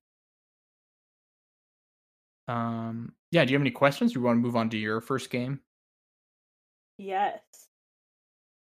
[2.48, 5.02] um yeah do you have any questions do you want to move on to your
[5.02, 5.60] first game
[7.02, 7.42] Yes.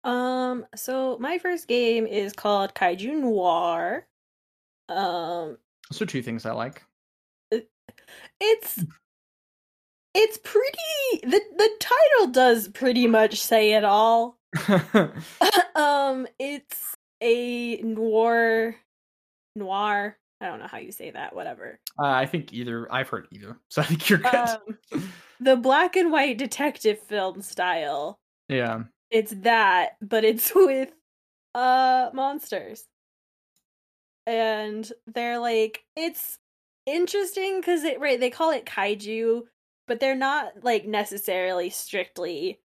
[0.03, 4.05] Um, so my first game is called Kaiju Noir.
[4.89, 5.57] Um,
[6.01, 6.83] are two things i like
[8.41, 8.85] it's
[10.19, 14.37] it's pretty the the title does pretty much say it all.
[15.75, 18.75] um, it's a noir
[19.55, 20.17] noir.
[20.41, 21.79] I don't know how you say that, whatever.
[21.99, 24.35] Uh, I think either I've heard either, so I think you're good.
[24.35, 28.19] Um, the black and white detective film style.
[28.49, 30.89] yeah, It's that, but it's with
[31.53, 32.85] uh monsters.
[34.25, 36.37] And they're like it's
[36.87, 39.43] interesting cuz it right they call it kaiju,
[39.87, 42.59] but they're not like necessarily strictly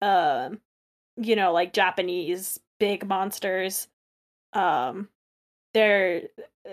[0.00, 0.60] um
[1.16, 3.88] you know like Japanese big monsters.
[4.52, 5.08] Um
[5.74, 6.22] they're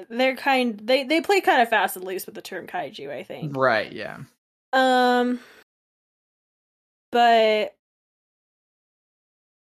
[0.10, 3.24] they're kind they they play kind of fast and loose with the term kaiju, I
[3.24, 3.56] think.
[3.56, 3.92] right.
[3.92, 4.20] Yeah,
[4.74, 5.40] Um,
[7.12, 7.76] but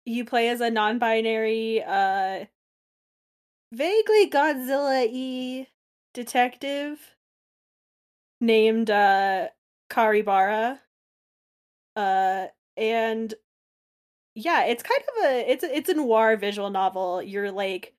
[0.04, 2.46] you play as a non-binary, uh,
[3.72, 5.66] vaguely Godzilla-y
[6.14, 7.14] detective
[8.40, 9.48] named uh
[9.90, 10.79] Karibara.
[11.96, 12.46] Uh,
[12.77, 13.35] and
[14.35, 17.20] yeah, it's kind of a it's a, it's a noir visual novel.
[17.22, 17.92] You're like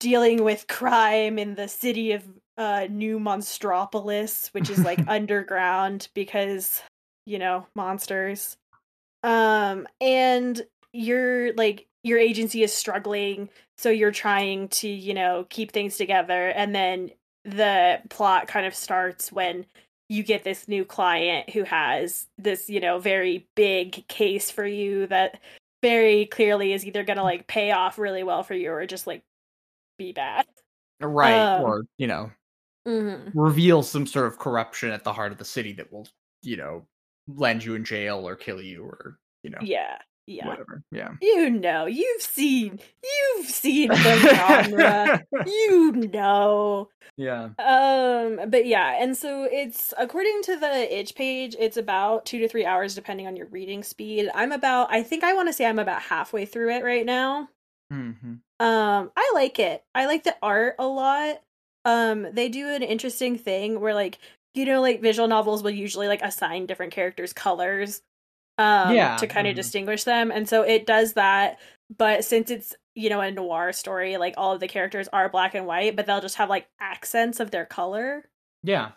[0.00, 2.24] dealing with crime in the city of
[2.58, 6.82] uh New Monstropolis, which is like underground because
[7.24, 8.56] you know, monsters.
[9.22, 10.60] Um and
[10.92, 16.48] you're like your agency is struggling, so you're trying to, you know, keep things together
[16.48, 17.12] and then
[17.44, 19.66] the plot kind of starts when
[20.12, 25.06] you get this new client who has this, you know, very big case for you
[25.06, 25.40] that
[25.80, 29.06] very clearly is either going to like pay off really well for you or just
[29.06, 29.22] like
[29.96, 30.44] be bad.
[31.00, 31.34] right.
[31.34, 32.30] Um, or you know,
[32.86, 33.38] Mm-hmm.
[33.38, 36.06] reveal some sort of corruption at the heart of the city that will,
[36.42, 36.84] you know,
[37.28, 39.98] land you in jail or kill you or you know, Yeah.
[40.26, 40.46] Yeah.
[40.46, 40.82] whatever.
[40.92, 41.12] Yeah.
[41.20, 45.22] You know, you've seen you've seen the genre.
[45.46, 46.88] you know.
[47.16, 47.50] yeah.
[47.58, 52.48] Um, but yeah, and so it's according to the itch page, it's about two to
[52.48, 54.30] three hours depending on your reading speed.
[54.34, 57.48] I'm about I think I want to say I'm about halfway through it right now.
[57.90, 58.10] hmm
[58.60, 59.82] Um, I like it.
[59.94, 61.42] I like the art a lot.
[61.84, 64.18] Um, they do an interesting thing where like
[64.54, 68.02] you know, like visual novels will usually like assign different characters colors
[68.58, 69.56] um Yeah, to kind of mhm.
[69.56, 70.30] distinguish them.
[70.30, 71.58] And so it does that,
[71.96, 75.54] but since it's you know a noir story, like all of the characters are black
[75.54, 78.28] and white, but they'll just have like accents of their color.
[78.62, 78.92] Yeah.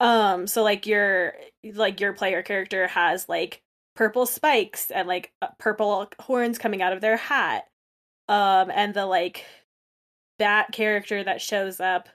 [0.00, 1.34] Um, so like your
[1.74, 3.62] like your player character has like
[3.94, 7.68] purple spikes and like uh, purple horns coming out of their hat.
[8.28, 9.44] Um, and the like
[10.38, 12.08] that character that shows up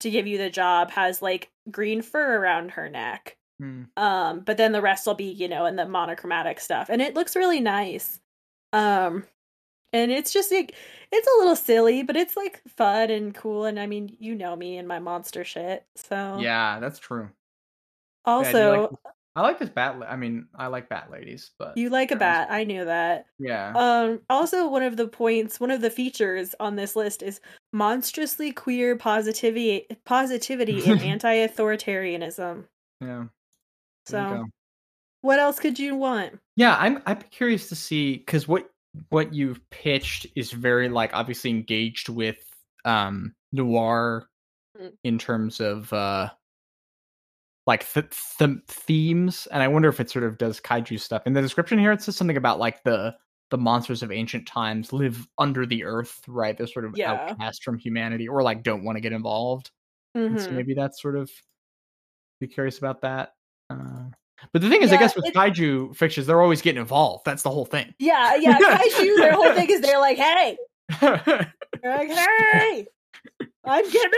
[0.00, 3.36] to give you the job has like green fur around her neck.
[3.62, 3.86] Mm.
[3.96, 6.88] Um, but then the rest will be, you know, in the monochromatic stuff.
[6.88, 8.20] And it looks really nice.
[8.72, 9.24] Um
[9.92, 10.74] and it's just like
[11.10, 13.66] it's a little silly, but it's like fun and cool.
[13.66, 15.84] And I mean, you know me and my monster shit.
[15.94, 17.28] So Yeah, that's true.
[18.26, 19.96] Yeah, also like I like this bat.
[20.06, 22.48] I mean, I like bat ladies, but you like a bat.
[22.50, 23.26] I knew that.
[23.38, 23.72] Yeah.
[23.74, 27.40] Um also one of the points, one of the features on this list is
[27.72, 32.64] monstrously queer positivity positivity and anti-authoritarianism.
[33.00, 33.24] yeah.
[34.06, 34.44] So
[35.22, 36.38] what else could you want?
[36.56, 38.68] Yeah, I'm I'm curious to see because what
[39.08, 42.38] what you've pitched is very like obviously engaged with
[42.84, 44.28] um noir
[44.80, 44.92] Mm.
[45.04, 46.30] in terms of uh
[47.66, 48.06] like th-
[48.38, 51.22] th- themes, and I wonder if it sort of does kaiju stuff.
[51.26, 53.14] In the description here, it says something about like the
[53.50, 56.56] the monsters of ancient times live under the earth, right?
[56.56, 57.12] They're sort of Yeah.
[57.12, 59.70] outcast from humanity, or like don't want to get involved.
[60.14, 61.30] And so maybe that's sort of
[62.40, 63.34] be curious about that.
[63.72, 64.10] Uh,
[64.52, 67.24] but the thing is, I guess with kaiju fictions, they're always getting involved.
[67.24, 67.94] That's the whole thing.
[67.98, 68.58] Yeah, yeah.
[68.60, 70.56] Kaiju, their whole thing is they're like, hey,
[71.00, 71.52] they're
[71.84, 72.86] like, hey,
[73.64, 74.10] I'm getting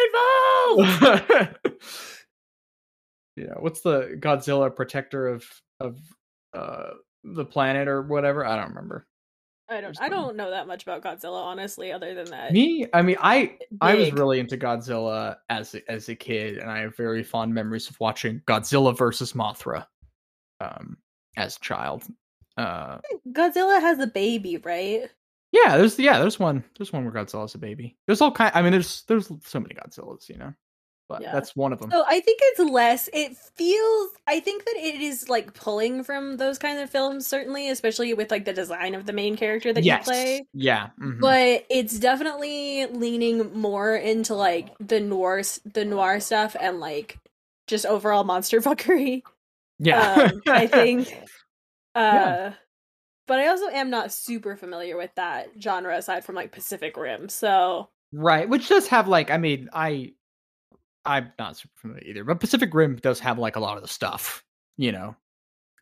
[0.77, 1.57] involved.
[3.37, 5.45] yeah, what's the Godzilla protector of
[5.81, 5.99] of
[6.55, 6.91] uh
[7.23, 8.47] the planet or whatever?
[8.47, 9.07] I don't remember.
[9.69, 10.01] I don't.
[10.01, 11.91] I don't know that much about Godzilla, honestly.
[11.91, 13.61] Other than that, me, I mean, I Big.
[13.81, 17.55] I was really into Godzilla as a, as a kid, and I have very fond
[17.55, 19.87] memories of watching Godzilla versus Mothra,
[20.61, 20.99] um,
[21.37, 22.05] as a child.
[22.59, 22.99] Uh,
[23.33, 25.09] Godzilla has a baby, right?
[25.53, 27.97] Yeah, there's yeah, there's one, there's one where Godzilla's a baby.
[28.07, 28.53] There's all kind.
[28.55, 30.53] I mean, there's there's so many Godzillas, you know
[31.09, 31.33] but yeah.
[31.33, 31.91] that's one of them.
[31.91, 33.09] So I think it's less.
[33.13, 34.11] It feels.
[34.27, 38.31] I think that it is like pulling from those kinds of films, certainly, especially with
[38.31, 40.07] like the design of the main character that yes.
[40.07, 40.47] you play.
[40.55, 41.21] Yeah, mm-hmm.
[41.21, 47.19] but it's definitely leaning more into like the noir, the noir stuff, and like
[47.67, 49.23] just overall monster fuckery.
[49.79, 51.15] Yeah, um, I think.
[51.97, 52.53] Uh, yeah.
[53.29, 57.29] But I also am not super familiar with that genre aside from like Pacific Rim.
[57.29, 60.15] So right, which does have like I mean I
[61.05, 63.89] I'm not super familiar either, but Pacific Rim does have like a lot of the
[63.89, 64.43] stuff.
[64.77, 65.17] You know,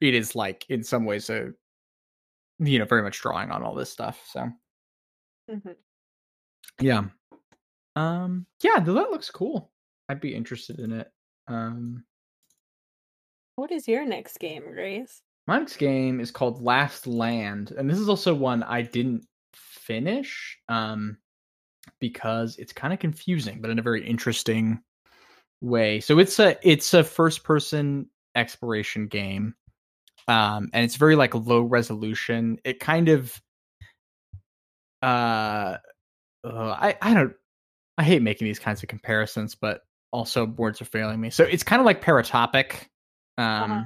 [0.00, 1.52] it is like in some ways a
[2.58, 4.22] you know very much drawing on all this stuff.
[4.30, 4.50] So
[5.50, 5.70] mm-hmm.
[6.80, 7.04] yeah,
[7.96, 9.70] um, yeah, that looks cool.
[10.08, 11.10] I'd be interested in it.
[11.48, 12.04] Um,
[13.56, 15.22] what is your next game, Grace?
[15.46, 20.58] My next game is called Last Land, and this is also one I didn't finish
[20.68, 21.16] um,
[22.00, 24.80] because it's kind of confusing, but in a very interesting
[25.62, 26.00] way.
[26.00, 29.54] So it's a it's a first person exploration game.
[30.28, 32.58] Um and it's very like low resolution.
[32.64, 33.40] It kind of
[35.02, 35.78] uh,
[36.44, 37.34] uh I I don't
[37.98, 41.30] I hate making these kinds of comparisons, but also words are failing me.
[41.30, 42.88] So it's kind of like Paratopic
[43.38, 43.84] um uh-huh.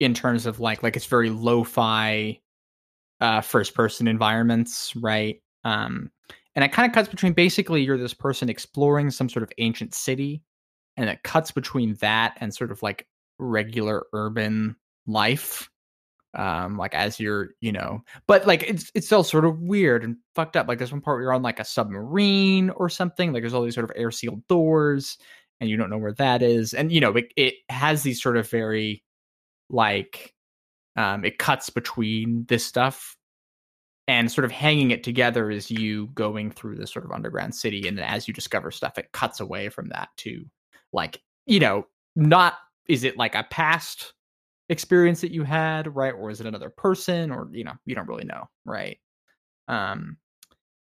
[0.00, 2.40] in terms of like like it's very lo-fi
[3.20, 5.40] uh first person environments, right?
[5.64, 6.10] Um
[6.54, 9.94] and it kind of cuts between basically you're this person exploring some sort of ancient
[9.94, 10.42] city
[10.96, 13.06] and it cuts between that and sort of like
[13.38, 14.76] regular urban
[15.06, 15.68] life
[16.34, 20.16] um like as you're you know but like it's it's still sort of weird and
[20.34, 23.42] fucked up like there's one part where you're on like a submarine or something like
[23.42, 25.18] there's all these sort of air sealed doors
[25.60, 28.38] and you don't know where that is and you know it, it has these sort
[28.38, 29.02] of very
[29.68, 30.32] like
[30.96, 33.16] um it cuts between this stuff
[34.08, 37.86] and sort of hanging it together is you going through this sort of underground city
[37.86, 40.46] and as you discover stuff it cuts away from that too
[40.92, 42.54] like you know not
[42.88, 44.12] is it like a past
[44.68, 46.14] experience that you had right?
[46.14, 47.30] Or is it another person?
[47.30, 48.98] Or you know you don't really know right?
[49.68, 50.16] Um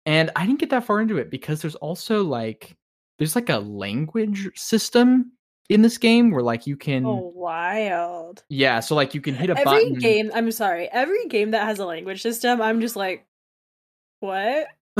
[0.08, 2.76] and i didn't get that far into it because there's also like
[3.18, 5.30] there's like a language system
[5.68, 8.42] in this game where like you can oh wild.
[8.48, 11.64] Yeah so like you can hit a every button game i'm sorry every game that
[11.64, 13.26] has a language system i'm just like
[14.20, 14.66] what?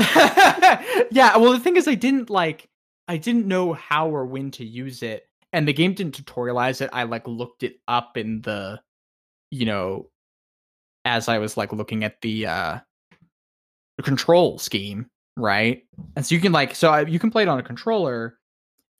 [1.11, 2.69] Yeah well the thing is i didn't like
[3.09, 6.91] I didn't know how or when to use it, and the game didn't tutorialize it.
[6.93, 8.79] I like looked it up in the,
[9.49, 10.11] you know,
[11.05, 12.79] as I was like looking at the uh
[13.97, 15.83] the control scheme, right?
[16.15, 18.37] And so you can like so you can play it on a controller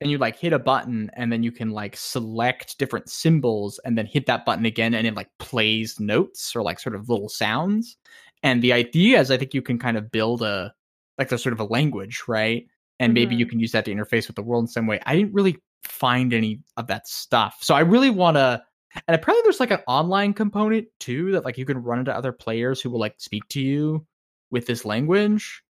[0.02, 3.96] and you like hit a button and then you can like select different symbols and
[3.96, 7.30] then hit that button again and it like plays notes or like sort of little
[7.30, 7.96] sounds.
[8.42, 10.74] And the idea is I think you can kind of build a
[11.20, 12.66] like there's sort of a language, right?
[13.00, 13.40] And maybe mm-hmm.
[13.40, 15.00] you can use that to interface with the world in some way.
[15.06, 17.58] I didn't really find any of that stuff.
[17.62, 18.62] So I really want to
[19.08, 22.32] and apparently there's like an online component too that like you can run into other
[22.32, 24.06] players who will like speak to you
[24.52, 25.62] with this language.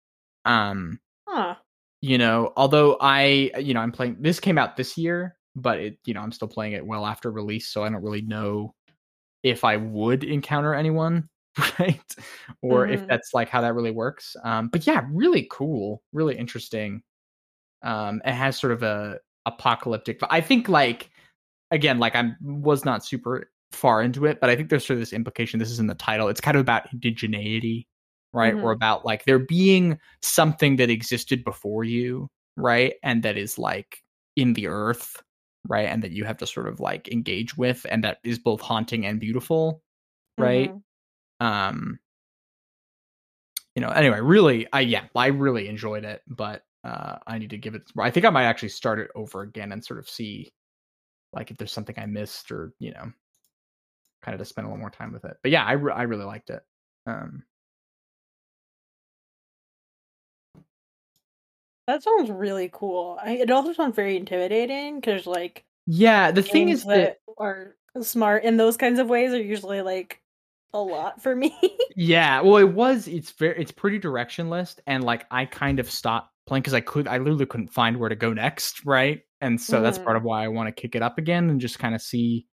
[0.46, 1.56] Um huh.
[2.02, 5.98] you know, although I you know, I'm playing this came out this year, but it
[6.06, 8.74] you know, I'm still playing it well after release, so I don't really know
[9.44, 11.30] if I would encounter anyone
[11.80, 12.16] right
[12.62, 12.94] or mm-hmm.
[12.94, 17.02] if that's like how that really works um but yeah really cool really interesting
[17.82, 20.20] um, it has sort of a apocalyptic.
[20.30, 21.10] I think like
[21.72, 25.02] again, like I was not super far into it, but I think there's sort of
[25.02, 25.60] this implication.
[25.60, 26.28] This is in the title.
[26.28, 27.86] It's kind of about indigeneity,
[28.34, 28.54] right?
[28.54, 28.64] Mm-hmm.
[28.64, 32.28] Or about like there being something that existed before you,
[32.58, 32.94] right?
[33.04, 34.02] And that is like
[34.36, 35.22] in the earth,
[35.68, 35.88] right?
[35.88, 39.06] And that you have to sort of like engage with, and that is both haunting
[39.06, 39.82] and beautiful,
[40.38, 40.72] right?
[40.72, 41.46] Mm-hmm.
[41.46, 42.00] Um,
[43.76, 43.90] you know.
[43.90, 47.84] Anyway, really, I yeah, I really enjoyed it, but uh, I need to give it.
[47.98, 50.52] I think I might actually start it over again and sort of see,
[51.34, 53.12] like, if there's something I missed or you know,
[54.22, 55.38] kind of to spend a little more time with it.
[55.42, 56.62] But yeah, I re- I really liked it.
[57.06, 57.44] Um,
[61.88, 63.18] that sounds really cool.
[63.22, 67.76] I, it also sounds very intimidating because, like, yeah, the thing is that, that are
[68.02, 70.22] smart in those kinds of ways are usually like
[70.72, 71.58] a lot for me.
[71.96, 73.08] yeah, well, it was.
[73.08, 73.60] It's very.
[73.60, 77.46] It's pretty directionless, and like I kind of stopped playing because I could I literally
[77.46, 79.22] couldn't find where to go next, right?
[79.42, 81.80] and so that's part of why I want to kick it up again and just
[81.80, 82.46] kind of see,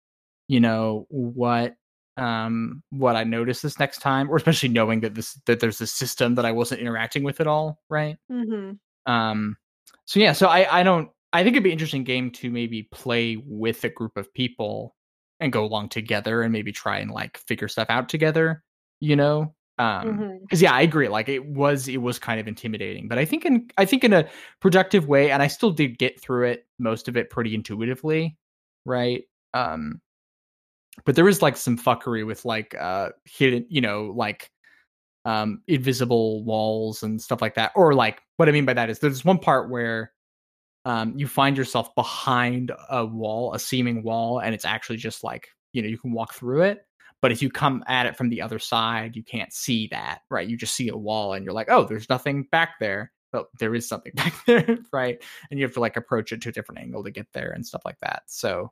[0.48, 1.76] you know, what
[2.18, 5.88] um what I notice this next time, or especially knowing that this that there's a
[5.88, 8.18] system that I wasn't interacting with at all, right?
[8.32, 8.74] mm-hmm.
[9.12, 9.58] Um,
[10.06, 12.84] so yeah, so I I don't I think it'd be an interesting game to maybe
[12.92, 14.96] play with a group of people
[15.40, 18.64] and go along together and maybe try and like figure stuff out together,
[19.02, 19.54] you know?
[19.78, 21.10] Um because yeah, I agree.
[21.10, 24.14] Like it was it was kind of intimidating, but I think in I think in
[24.14, 24.28] a
[24.62, 28.38] productive way, and I still did get through it, most of it pretty intuitively,
[28.86, 29.24] right?
[29.54, 30.02] Um
[31.06, 34.50] but there is like some fuckery with like uh hidden, you know, like
[35.26, 37.72] um invisible walls and stuff like that.
[37.76, 40.14] Or like what I mean by that is there's one part where
[40.86, 45.50] um you find yourself behind a wall, a seeming wall, and it's actually just like,
[45.74, 46.86] you know, you can walk through it.
[47.26, 50.48] But if you come at it from the other side, you can't see that, right?
[50.48, 53.12] You just see a wall and you're like, oh, there's nothing back there.
[53.32, 55.20] But there is something back there, right?
[55.50, 57.66] And you have to like approach it to a different angle to get there and
[57.66, 58.22] stuff like that.
[58.28, 58.72] So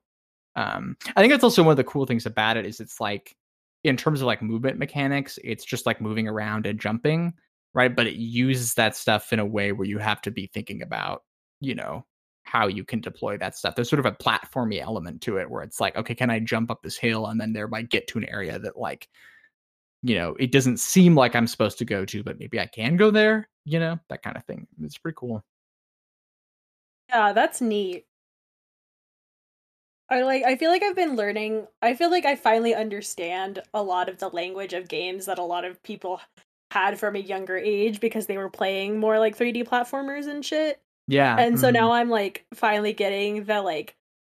[0.56, 3.36] um I think that's also one of the cool things about it is it's like
[3.84, 7.34] in terms of like movement mechanics, it's just like moving around and jumping,
[7.74, 7.96] right?
[7.96, 11.24] But it uses that stuff in a way where you have to be thinking about,
[11.60, 12.06] you know,
[12.44, 13.76] how you can deploy that stuff.
[13.76, 16.70] There's sort of a platformy element to it where it's like, okay, can I jump
[16.70, 19.08] up this hill and then thereby get to an area that like,
[20.02, 22.98] you know, it doesn't seem like I'm supposed to go to, but maybe I can
[22.98, 24.68] go there, you know, that kind of thing.
[24.82, 25.44] It's pretty cool.
[27.10, 28.06] Yeah, that's neat.
[30.10, 33.82] I like I feel like I've been learning I feel like I finally understand a
[33.82, 36.22] lot of the language of games that a lot of people
[36.72, 40.82] had from a younger age because they were playing more like 3D platformers and shit.
[41.08, 41.36] Yeah.
[41.38, 41.74] And so mhm.
[41.74, 43.96] now I'm like finally getting the like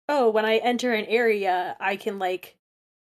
[0.08, 2.56] oh, when I enter an area, I can like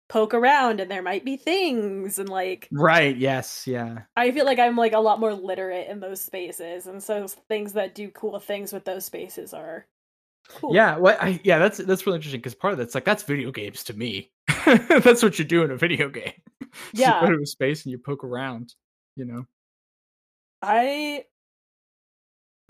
[0.09, 4.01] poke around and there might be things and like Right, yes, yeah.
[4.17, 7.73] I feel like I'm like a lot more literate in those spaces and so things
[7.73, 9.85] that do cool things with those spaces are
[10.49, 10.73] cool.
[10.73, 13.51] Yeah, what I yeah, that's that's really interesting because part of that's like that's video
[13.51, 14.31] games to me.
[14.65, 16.33] that's what you do in a video game.
[16.61, 17.21] So Yeah.
[17.21, 18.73] you go to a space and you poke around,
[19.15, 19.45] you know.
[20.61, 21.25] I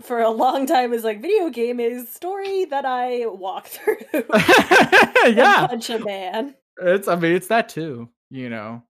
[0.00, 3.96] for a long time was like video game is story that I walk through
[5.26, 5.66] yeah.
[5.66, 6.54] punch a man.
[6.82, 8.82] It's I mean it's that too, you know.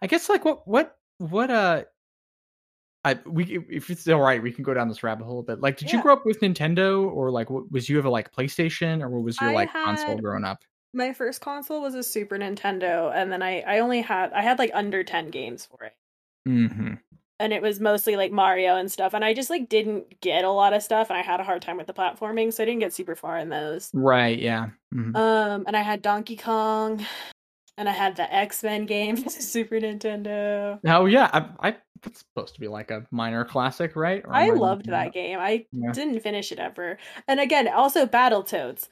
[0.00, 1.84] I guess like what what what uh
[3.04, 5.60] I we if it's all right, we can go down this rabbit hole But.
[5.60, 8.32] Like, did you grow up with Nintendo or like what was you have a like
[8.32, 10.64] PlayStation or what was your I like console growing up?
[10.94, 14.58] My first console was a Super Nintendo and then I I only had I had
[14.58, 15.92] like under 10 games for it.
[16.48, 16.94] Mm-hmm.
[17.40, 20.50] And it was mostly like Mario and stuff and I just like didn't get a
[20.50, 22.80] lot of stuff and I had a hard time with the platforming so I didn't
[22.80, 23.90] get super far in those.
[23.92, 24.68] Right, yeah.
[24.94, 25.16] mhm.
[25.16, 27.04] Um and I had Donkey Kong
[27.76, 30.78] and I had the X-Men game for Super Nintendo.
[30.86, 34.22] Oh yeah, I, I that's supposed to be like a minor classic, right?
[34.24, 35.12] Or I loved that up?
[35.12, 35.38] game.
[35.40, 35.90] I Yeah.
[35.92, 36.98] didn't finish it ever.
[37.26, 38.88] And again, also Battletoads.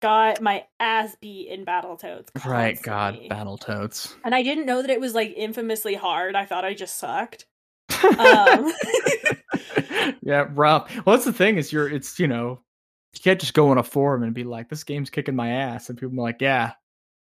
[0.00, 2.28] Got my ass beat in Battletoads.
[2.46, 3.28] Right, God, constantly.
[3.30, 4.14] Battletoads.
[4.24, 6.36] And I didn't know that it was like infamously hard.
[6.36, 7.46] I thought I just sucked.
[8.18, 8.72] Um,
[10.22, 10.94] yeah, rough.
[11.06, 12.60] Well, that's the thing is you're it's you know
[13.14, 15.88] you can't just go on a forum and be like this game's kicking my ass,
[15.88, 16.72] and people are like, yeah,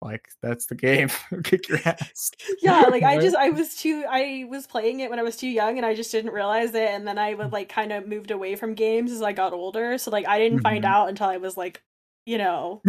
[0.01, 1.09] like that's the game,
[1.45, 2.31] kick your ass.
[2.63, 5.49] yeah, like I just I was too I was playing it when I was too
[5.49, 8.31] young and I just didn't realize it and then I would like kind of moved
[8.31, 9.99] away from games as I got older.
[9.99, 10.89] So like I didn't find Mhm.
[10.89, 11.83] out until I was like,
[12.27, 12.83] you know,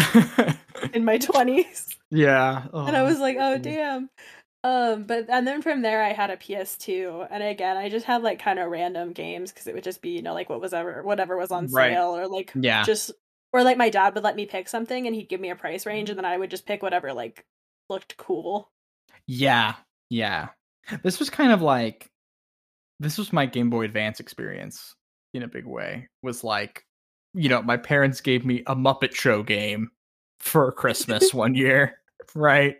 [0.93, 1.95] in my 20s.
[2.11, 4.09] yeah, and I oh, was like, oh damn.
[4.65, 8.23] Um, but and then from there I had a PS2, and again I just had
[8.23, 10.73] like kind of random games because it would just be you know like what was
[10.73, 11.93] ever whatever was on Right.
[11.93, 12.83] sale or like Yeah.
[12.83, 13.11] just
[13.53, 15.85] or like my dad would let me pick something and he'd give me a price
[15.85, 17.45] range and then I would just pick whatever like
[17.89, 18.71] looked cool.
[19.27, 19.75] Yeah,
[20.09, 20.47] yeah.
[21.03, 22.09] This was kind of like
[22.99, 24.95] this was my Game Boy Advance experience
[25.35, 26.07] in a big way.
[26.23, 26.83] Was like,
[27.35, 29.91] you know, my parents gave me a Muppet Show game
[30.39, 31.99] for Christmas one year,
[32.33, 32.77] right?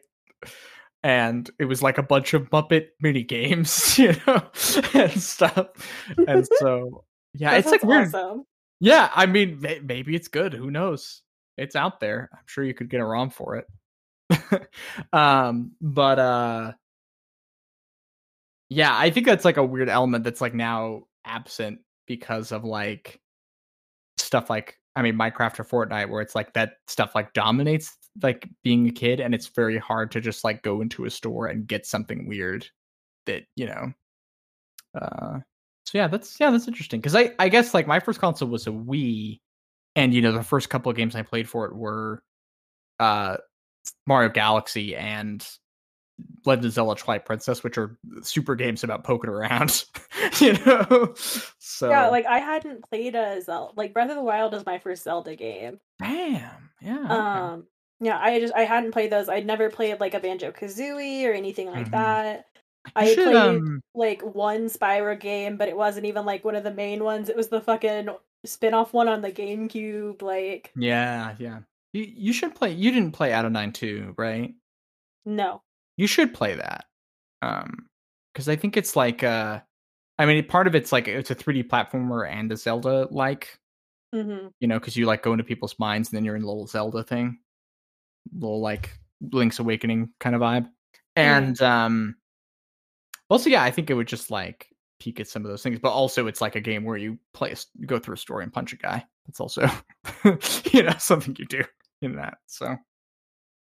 [1.05, 4.41] And it was like a bunch of Muppet mini games, you know,
[4.95, 5.67] and stuff.
[6.27, 7.03] And so,
[7.35, 8.07] yeah, it's like weird.
[8.07, 8.43] awesome.
[8.79, 10.51] Yeah, I mean, may- maybe it's good.
[10.51, 11.21] Who knows?
[11.59, 12.27] It's out there.
[12.33, 14.67] I'm sure you could get a ROM for it.
[15.13, 16.71] um, but uh,
[18.69, 23.21] yeah, I think that's like a weird element that's like now absent because of like
[24.17, 28.49] stuff like I mean Minecraft or Fortnite, where it's like that stuff like dominates like
[28.63, 31.67] being a kid, and it's very hard to just like go into a store and
[31.67, 32.67] get something weird
[33.25, 33.93] that you know.
[34.99, 35.39] Uh,
[35.85, 38.67] so yeah, that's yeah, that's interesting because I I guess like my first console was
[38.67, 39.39] a Wii,
[39.95, 42.23] and you know the first couple of games I played for it were
[42.99, 43.37] uh
[44.07, 45.45] Mario Galaxy and
[46.45, 49.85] Legend of Zelda Twilight Princess, which are super games about poking around,
[50.39, 51.13] you know.
[51.59, 53.73] So Yeah, like I hadn't played a Zelda.
[53.75, 55.79] Like Breath of the Wild is my first Zelda game.
[55.99, 57.65] damn, yeah, okay.
[57.99, 59.29] Yeah, I just I hadn't played those.
[59.29, 61.91] I'd never played like a Banjo Kazooie or anything like Mhm.
[61.91, 62.47] that.
[62.95, 66.63] I should, played um, like one Spyro game, but it wasn't even like one of
[66.63, 67.29] the main ones.
[67.29, 68.09] It was the fucking
[68.45, 70.21] spin-off one on the GameCube.
[70.21, 71.59] Like, yeah, yeah.
[71.93, 72.71] You you should play.
[72.73, 74.53] You didn't play Psychonauts two, right?
[75.25, 75.61] no.
[75.97, 76.85] You should play that.
[77.41, 77.87] Um,
[78.33, 79.61] because I think it's like uh,
[80.19, 83.59] I mean, part of it's like it's a 3D platformer and a Zelda like,
[84.13, 86.47] hmm you know, because you like go into people's minds and then you're in a
[86.47, 87.39] little Zelda thing,
[88.37, 88.97] little like
[89.31, 90.67] Link's Awakening kind of vibe.
[91.15, 92.15] And um,
[93.29, 94.67] also yeah, I think it would just like
[94.99, 97.49] peek at some of those things, but also it's like a game where you play,
[97.49, 99.03] a, s- go through a story and punch a guy.
[99.27, 99.67] That's also,
[100.71, 101.63] you know, something you do
[102.01, 102.37] in that.
[102.47, 102.75] So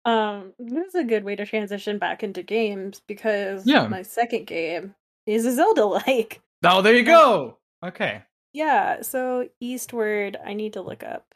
[0.05, 3.87] Um, this is a good way to transition back into games because Yeah.
[3.87, 4.95] my second game
[5.27, 6.41] is a Zelda like.
[6.63, 7.57] oh, there you go.
[7.85, 8.23] Okay.
[8.53, 11.33] Yeah, so Eastward, I need to look up.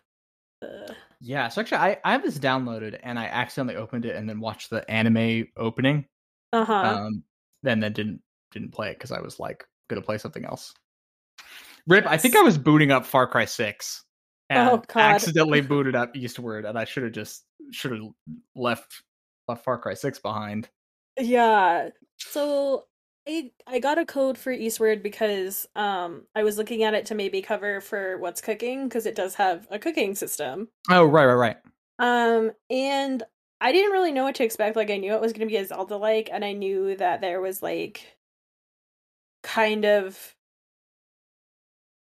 [0.61, 0.95] The...
[1.21, 4.39] Yeah, so actually, I, I have this downloaded and I accidentally opened it and then
[4.39, 6.05] watched the anime opening.
[6.53, 6.73] Uh huh.
[6.73, 7.23] Um,
[7.63, 10.73] then then didn't didn't play it because I was like gonna play something else.
[11.87, 14.03] Rip, I think I was booting up Far Cry Six
[14.49, 18.01] and Oh, accidentally booted up Eastward, and I should have just should have
[18.55, 19.03] left
[19.47, 20.69] left Far Cry Six behind.
[21.19, 21.89] Yeah.
[22.17, 22.85] So
[23.27, 27.15] I I got a code for Eastward because um I was looking at it to
[27.15, 30.69] maybe cover for what's cooking because it does have a cooking system.
[30.89, 31.57] Oh, right, right, right.
[31.99, 33.23] Um and
[33.61, 34.75] I didn't really know what to expect.
[34.75, 37.21] Like I knew it was going to be a Zelda like and I knew that
[37.21, 38.17] there was like
[39.43, 40.35] kind of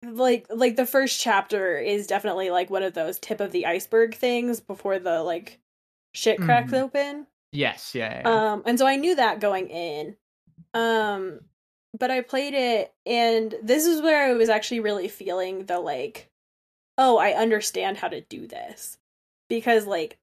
[0.02, 4.14] like like the first chapter is definitely like one of those tip of the iceberg
[4.14, 5.60] things before the like
[6.12, 6.82] shit cracks Mhm.
[6.82, 7.26] open.
[7.52, 8.52] Yes, yeah, yeah.
[8.52, 10.16] Um, and so I knew that going in.
[10.74, 11.40] Um,
[11.98, 16.30] but I played it, and this is where I was actually really feeling the like,
[16.98, 18.98] oh, I understand how to do this.
[19.48, 20.18] Because, like,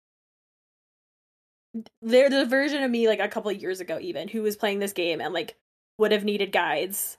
[2.02, 4.80] there's a version of me, like, a couple of years ago, even, who was playing
[4.80, 5.58] this game and, like,
[5.98, 7.18] would have needed guides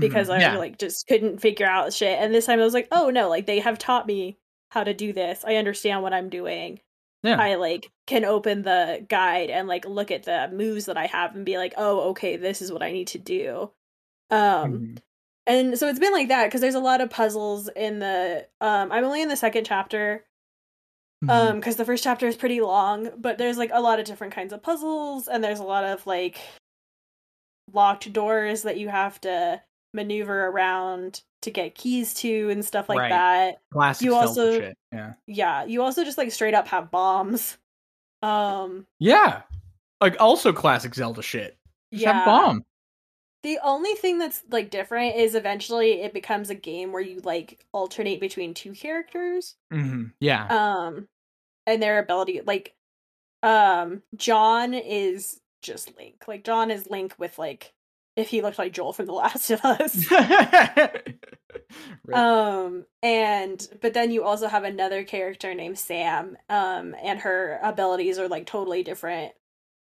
[0.00, 0.56] because Mhm, I, yeah.
[0.56, 2.18] like, just couldn't figure out shit.
[2.20, 4.38] And this time I was like, oh, no, like, they have taught me
[4.70, 5.44] how to do this.
[5.46, 6.80] I understand what I'm doing.
[7.22, 7.40] Yeah.
[7.40, 11.34] I like can open the guide and like look at the moves that I have
[11.36, 13.72] and be like, "Oh, okay, this is what I need to do."
[14.30, 14.98] Um Mhm.
[15.46, 18.92] and so it's been like that because there's a lot of puzzles in the um
[18.92, 20.26] I'm only in the second chapter
[21.22, 21.28] Mhm.
[21.30, 24.32] um because the first chapter is pretty long, but there's like a lot of different
[24.34, 26.40] kinds of puzzles and there's a lot of like
[27.72, 29.62] locked doors that you have to
[29.92, 33.08] maneuver around to get keys to and stuff like Right.
[33.10, 34.76] that classic you also- shit.
[34.92, 37.56] Yeah, yeah you also just like straight up have bombs
[38.22, 39.42] um yeah.
[40.00, 41.56] Like also classic Zelda shit.
[41.92, 42.64] Just have a bomb.
[43.42, 47.64] The only thing that's like different is eventually it becomes a game where you like
[47.72, 49.56] alternate between two characters.
[49.72, 50.46] hmm Yeah.
[50.48, 51.08] Um
[51.66, 52.74] and their ability like
[53.42, 56.24] um John is just Link.
[56.28, 57.72] Like John is Link with like
[58.20, 60.06] if he looked like Joel from The Last of Us.
[62.04, 62.18] Rip.
[62.18, 68.18] um and but then you also have another character named Sam um and her abilities
[68.18, 69.32] are like totally different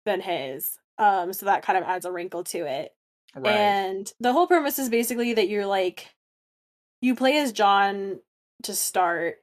[0.06, 0.78] than his.
[0.98, 2.94] Um so that kind of adds a wrinkle to it.
[3.36, 3.46] right.
[3.54, 6.14] And the whole premise is basically that you're like
[7.00, 8.20] you play as John
[8.64, 9.38] to start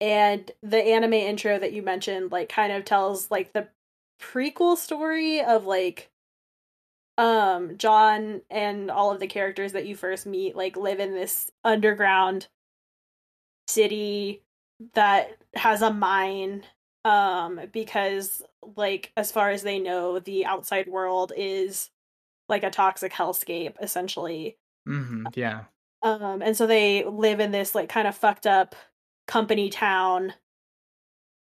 [0.00, 3.68] and the anime intro that you mentioned like kind of tells like the
[4.20, 6.10] prequel story of like
[7.22, 11.52] um John and all of the characters that you first meet like live in this
[11.62, 12.48] underground
[13.68, 14.42] city
[14.94, 16.64] that has a mine
[17.04, 18.42] um because
[18.76, 21.90] like as far as they know the outside world is
[22.48, 25.64] like a toxic hellscape essentially hmm Yeah.
[26.02, 28.74] um and so they live in this like kind of fucked up
[29.28, 30.34] company town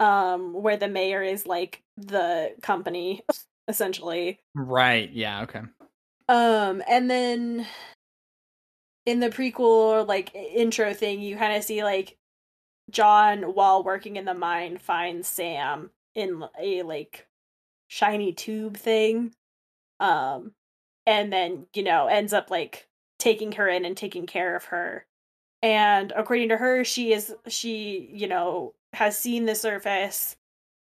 [0.00, 3.22] um where the mayor is like the company
[3.68, 5.10] essentially Right.
[5.12, 5.42] Yeah.
[5.42, 5.60] Okay.
[6.28, 7.66] um and then
[9.06, 12.16] in the prequel like intro thing you kind of see like
[12.90, 17.26] John while working in the mine finds Sam in a like
[17.88, 19.34] shiny tube thing
[20.00, 20.52] um
[21.06, 22.88] and then you know ends up like
[23.18, 25.06] taking her in and taking care of her
[25.62, 30.36] and according to her she is she you know has seen the surface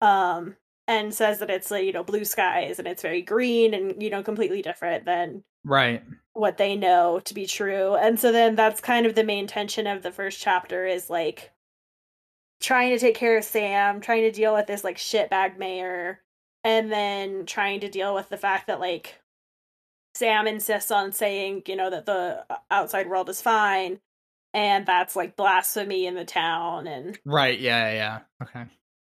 [0.02, 0.56] um
[0.90, 4.10] and says that it's like you know blue skies and it's very green and you
[4.10, 6.02] know completely different than Right.
[6.34, 7.96] what they know to be true.
[7.96, 11.52] And so then that's kind of the main tension of the first chapter is like
[12.60, 16.22] trying to take care of Sam, trying to deal with this like shitbag mayor
[16.64, 19.20] and then trying to deal with the fact that like
[20.16, 24.00] Sam insists on saying, you know, that the uh, outside world is fine
[24.54, 28.20] and that's like blasphemy in the town and Right, yeah, yeah.
[28.42, 28.66] Okay.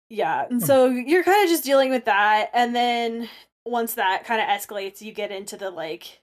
[0.09, 0.45] Yeah.
[0.49, 0.65] And Hmm.
[0.65, 3.29] so you're kind of just dealing with that and then
[3.65, 6.21] once that kind of escalates, you get into the like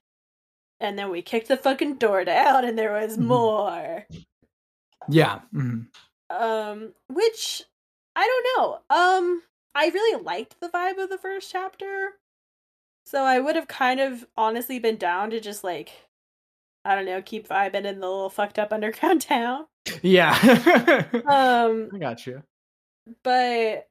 [0.81, 3.27] and then we kicked the fucking door down and there was Mhm.
[3.27, 4.07] more.
[5.09, 5.41] Yeah.
[5.55, 5.87] mhm.
[6.31, 7.63] Um which
[8.17, 8.81] I don't know.
[8.91, 9.43] Um
[9.75, 12.13] I really liked the vibe of the first chapter.
[13.05, 15.93] So I would have kind of honestly been down to just like
[16.85, 19.67] I don't know, keep vibing in the little fucked up underground town.
[20.03, 20.33] Yeah.
[21.27, 22.43] Um I got you.
[23.23, 23.89] But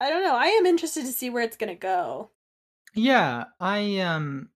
[0.00, 0.36] I don't know.
[0.36, 2.30] I am interested to see where it's going to go.
[2.94, 4.48] Yeah, I um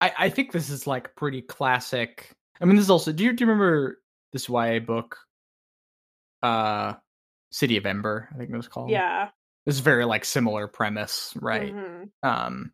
[0.00, 2.30] I I think this is like pretty classic.
[2.60, 4.00] I mean this is also do you do you remember
[4.32, 5.18] this YA book
[6.42, 6.94] uh
[7.52, 8.90] City of Ember, I think it was called.
[8.90, 9.28] Yeah.
[9.64, 11.72] This is very like similar premise, right?
[11.74, 12.10] Mhm.
[12.22, 12.72] Um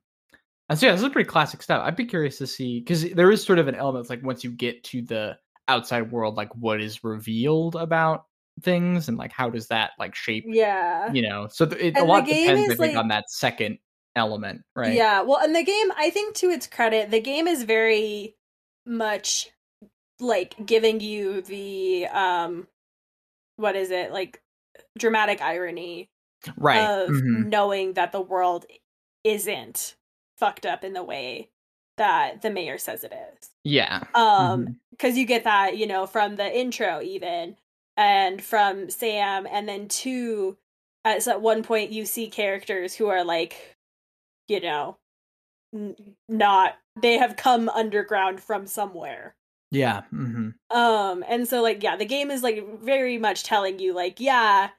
[0.70, 1.82] and so yeah, this is pretty classic stuff.
[1.84, 4.52] I'd be curious to see because there is sort of an element like once you
[4.52, 5.36] get to the
[5.68, 8.24] outside world, like what is revealed about
[8.62, 11.12] things and like how does that like shape Yeah.
[11.12, 13.78] you know so th- it, a lot depends i is, think on that second
[14.16, 15.22] element right Yeah.
[15.22, 18.34] Well, and the game, I think to its credit, the game is very
[18.84, 19.50] much
[20.18, 22.66] like giving you the um
[23.56, 24.12] what is it?
[24.12, 24.42] Like
[24.98, 26.10] dramatic irony
[26.56, 27.46] right of mhm.
[27.46, 28.66] knowing that the world
[29.24, 29.94] isn't
[30.38, 31.50] fucked up in the way
[31.96, 33.50] that the mayor says it is.
[33.62, 37.56] yeah Um because you get that you know from the intro even
[37.96, 40.56] and from sam and then two
[41.04, 43.76] at at one point you see characters who are like
[44.48, 44.96] you know
[45.74, 45.96] n-
[46.28, 49.34] not they have come underground from somewhere.
[49.70, 53.92] Yeah hmm um and so like yeah the game is like very much telling you
[53.94, 54.70] like yeah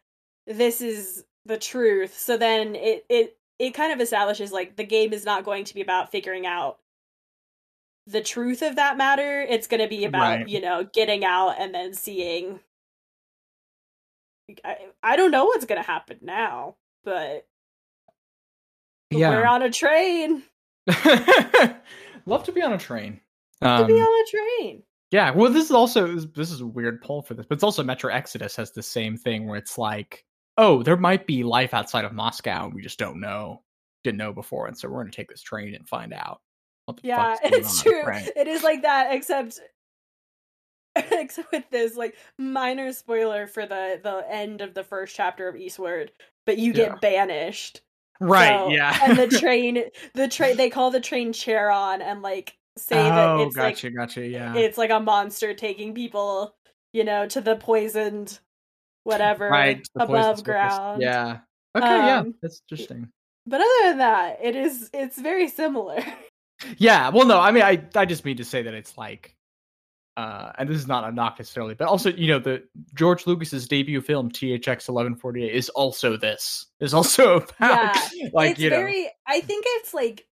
[0.48, 2.18] this is the truth.
[2.18, 5.74] So then it it it kind of establishes like the game is not going to
[5.74, 6.80] be about figuring out
[8.08, 9.42] the truth of that matter.
[9.42, 10.48] It's going to be about Right.
[10.50, 12.60] you know getting out and then seeing
[14.64, 17.48] I, I don't know what's going to happen now but
[19.10, 19.30] yeah.
[19.30, 20.44] we're on a train
[22.26, 23.20] love to be on a train
[23.62, 27.02] to um, be on a train yeah well this is also this is a weird
[27.02, 30.26] poll for this but it's also metro exodus has the same thing where it's like
[30.58, 33.62] oh there might be life outside of moscow and we just don't know
[34.04, 36.42] didn't know before and so we're going to take this train and find out
[37.04, 38.04] Yeah, it's true.
[38.04, 38.30] right?
[38.36, 39.60] It is like that, except
[41.12, 45.56] except with this like minor spoiler for the the end of the first chapter of
[45.56, 46.12] Eastward,
[46.46, 46.90] but you Yeah.
[46.90, 47.82] get banished.
[48.20, 49.84] right So- yeah and the train,
[50.14, 54.26] the train, they call the train Charon and like say that oh it's gotcha gotcha
[54.28, 56.56] yeah it's like a monster taking people,
[56.94, 58.40] you know, to the poisoned
[59.04, 61.02] whatever right above ground.
[61.02, 61.40] yeah
[61.76, 63.10] okay yeah Um, that's interesting
[63.48, 66.04] But other than that, it is it's very similar.
[66.78, 69.34] Yeah, well, no, I mean, I I just mean to say that it's like,
[70.18, 73.68] uh, and this is not a knock necessarily, but also, you know, the George Lucas's
[73.68, 77.98] debut film THX eleven forty eight is also this is also about
[78.34, 80.28] like it's you know, very I think it's like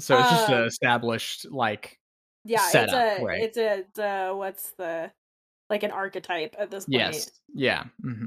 [0.00, 1.98] so it's just an um, established like
[2.44, 3.42] yeah setup, it's a right.
[3.42, 5.10] it's a what's the
[5.68, 6.94] like an archetype at this point.
[6.94, 8.26] Yes, yeah, hmm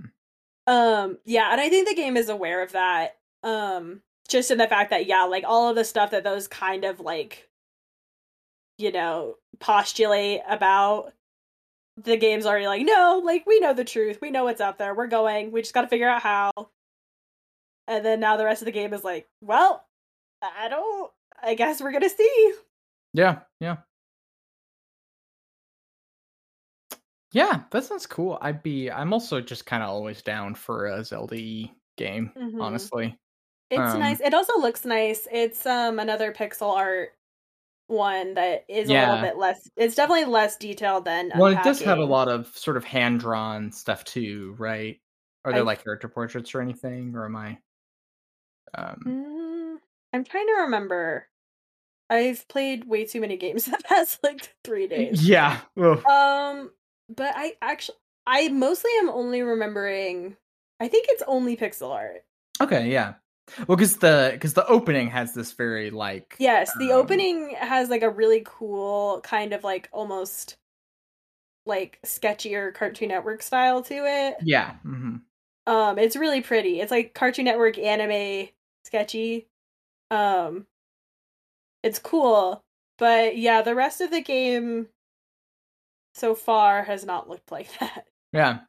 [0.67, 4.67] um yeah and i think the game is aware of that um just in the
[4.67, 7.49] fact that yeah like all of the stuff that those kind of like
[8.81, 11.13] you know postulate about
[11.97, 14.95] the game's already like no like we know the truth we know what's out there
[14.95, 16.51] we're going we just got to figure out how
[17.87, 19.85] and then now the rest of the game is like well
[20.41, 21.11] i don't
[21.43, 22.53] i guess we're gonna see
[23.13, 23.75] yeah, yeah,
[27.33, 27.63] yeah.
[27.71, 28.37] That sounds cool.
[28.41, 28.89] I'd be.
[28.89, 32.61] I'm also just kind of always down for a Zelda game, Mhm.
[32.61, 33.17] honestly.
[33.69, 34.19] It's Um, nice.
[34.21, 35.27] It also looks nice.
[35.31, 37.13] It's um another pixel art
[37.91, 39.69] one that is a little bit less.
[39.75, 41.31] It's definitely less detailed than.
[41.35, 44.99] Well, it does have a lot of sort of hand drawn stuff too, right?
[45.45, 47.57] Are there I- like character portraits or anything, or am I?
[48.73, 49.77] Um, Mm,
[50.13, 51.27] I'm trying to remember.
[52.09, 55.27] I've played way too many games in the past like three days.
[55.27, 55.59] yeah.
[55.81, 56.05] Ugh.
[56.05, 56.71] Um,
[57.09, 60.35] but I actually, I mostly am only remembering.
[60.79, 62.23] I think it's only pixel art.
[62.61, 62.89] Okay.
[62.91, 63.13] Yeah.
[63.67, 67.89] Well, because the because the opening has this very like Yes, the Um, opening has
[67.89, 70.57] like a really cool kind of like almost
[71.65, 74.37] like sketchier Cartoon Network style to it.
[74.43, 74.75] yeah.
[74.83, 75.17] hmm
[75.67, 76.81] Um, it's really pretty.
[76.81, 78.49] It's like Cartoon Network anime
[78.83, 79.47] sketchy.
[80.09, 80.65] Um,
[81.83, 82.63] it's cool,
[82.97, 84.87] but yeah, the rest of the game
[86.13, 88.07] so far has not looked like that.
[88.33, 88.59] Yeah.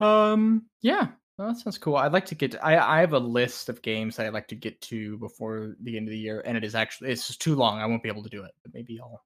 [0.00, 0.66] Um.
[0.82, 1.12] Yeah.
[1.38, 1.96] Oh, that sounds cool.
[1.96, 2.52] I'd like to get.
[2.52, 5.76] To, I I have a list of games that I'd like to get to before
[5.80, 7.78] the end of the year, and it is actually it's just too long.
[7.78, 9.22] I won't be able to do it, but maybe I'll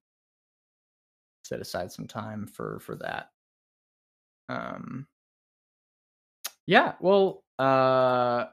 [1.43, 3.31] set aside some time for for that.
[4.49, 5.07] Um.
[6.65, 6.95] Yeah.
[6.99, 7.43] Well.
[7.59, 8.47] Uh.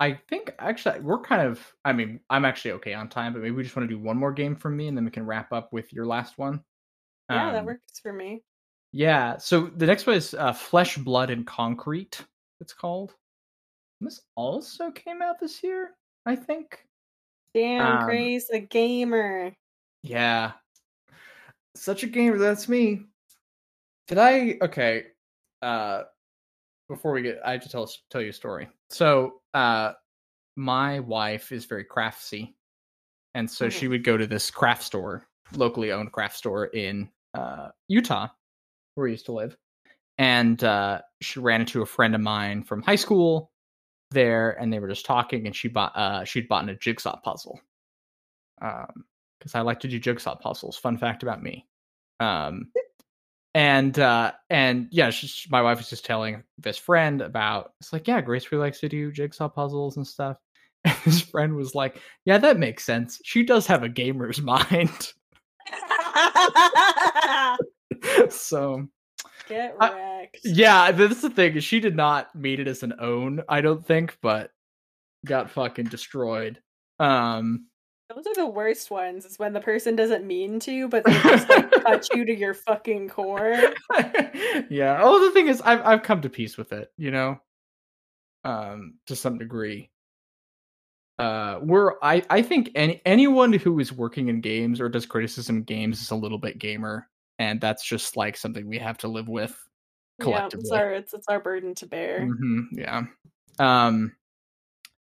[0.00, 1.74] I think actually we're kind of.
[1.84, 4.16] I mean, I'm actually okay on time, but maybe we just want to do one
[4.16, 6.64] more game from me, and then we can wrap up with your last one.
[7.30, 8.44] Yeah, that Um, works for me.
[8.92, 9.36] Yeah.
[9.38, 12.20] So the next one is uh, Flesh, Blood, and Concrete.
[12.60, 13.14] It's called.
[14.00, 15.90] And this also came out this year,
[16.26, 16.84] I think.
[17.54, 19.52] Damn, Um, Grace, a gamer.
[20.02, 20.52] Yeah.
[21.74, 22.38] Such a gamer.
[22.38, 23.02] That's me.
[24.06, 24.58] Did I?
[24.62, 25.04] Okay.
[25.62, 26.04] Uh,
[26.88, 28.68] before we get, I have to tell us tell you a story.
[28.88, 29.92] So, uh,
[30.56, 32.54] my wife is very craftsy,
[33.34, 37.68] and so she would go to this craft store, locally owned craft store in uh,
[37.88, 38.28] Utah,
[38.98, 39.56] where we used to live,
[40.18, 43.50] and uh, she ran into a friend of mine from high school
[44.10, 47.60] there, and they were just talking, and she bought uh, she'd bought a jigsaw puzzle,
[48.60, 49.04] um,
[49.38, 50.76] because I like to do jigsaw puzzles.
[50.76, 51.66] Fun fact about me.
[52.20, 52.72] Um,
[53.54, 57.72] and uh, and yeah, she's, my wife was just telling this friend about.
[57.80, 60.36] It's like, yeah, Grace really likes to do jigsaw puzzles and stuff.
[60.84, 63.20] And his friend was like, "Yeah, that makes sense.
[63.24, 65.12] She does have a gamer's mind."
[68.30, 68.86] so
[69.48, 70.40] Get I- wrecked.
[70.44, 71.58] yeah, that's the thing.
[71.60, 74.50] She did not mean it as an own, I don't think, but
[75.26, 76.60] got fucking destroyed.
[76.98, 77.66] Um,
[78.14, 79.24] Those are the worst ones.
[79.24, 82.54] Is when the person doesn't mean to, but they just like cut you to your
[82.54, 83.54] fucking core.
[84.70, 84.98] yeah.
[85.02, 86.90] Oh, the thing is, I've I've come to peace with it.
[86.98, 87.40] You know,
[88.44, 89.90] um, to some degree.
[91.18, 95.62] Uh, we're I I think any anyone who is working in games or does criticism
[95.64, 97.08] games is a little bit gamer,
[97.38, 99.56] and that's just like something we have to live with
[100.18, 100.64] Yeah, collectively.
[100.64, 102.26] it's our it's, it's our burden to bear.
[102.26, 103.04] hmm yeah.
[103.58, 104.12] Um.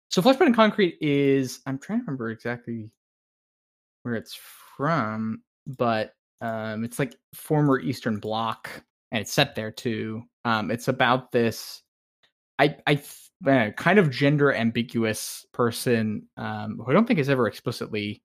[0.09, 2.89] So Flesh, Blood, and Concrete is I'm trying to remember exactly
[4.03, 4.39] where it's
[4.77, 8.69] from, but um, it's like former Eastern Bloc,
[9.11, 10.23] and it's set there too.
[10.45, 11.81] Um, it's about this,
[12.59, 13.01] I I
[13.47, 18.21] uh, kind of gender ambiguous person um, who I don't think is ever explicitly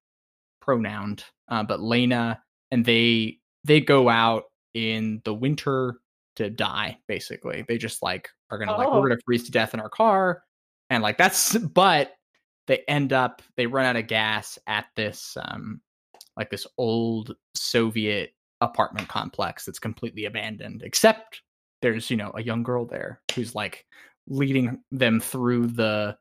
[0.61, 2.40] pronouned, uh, but Lena,
[2.70, 4.44] and they they go out
[4.74, 6.00] in the winter
[6.36, 6.98] to die.
[7.08, 9.00] Basically, they just like are gonna like Oh.
[9.00, 10.42] we're gonna freeze to death in our car,
[10.88, 12.12] and like that's but
[12.66, 15.80] they end up they run out of gas at this um
[16.36, 21.42] like this old Soviet apartment complex that's completely abandoned, except
[21.82, 23.86] there's you know a young girl there who's like
[24.28, 26.16] leading them through the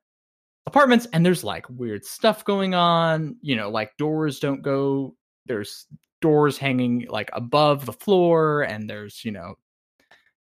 [0.66, 5.16] apartments and there's like weird stuff going on you know like doors don't go
[5.48, 5.86] there's
[6.22, 9.56] doors hanging like above the floor and there's you know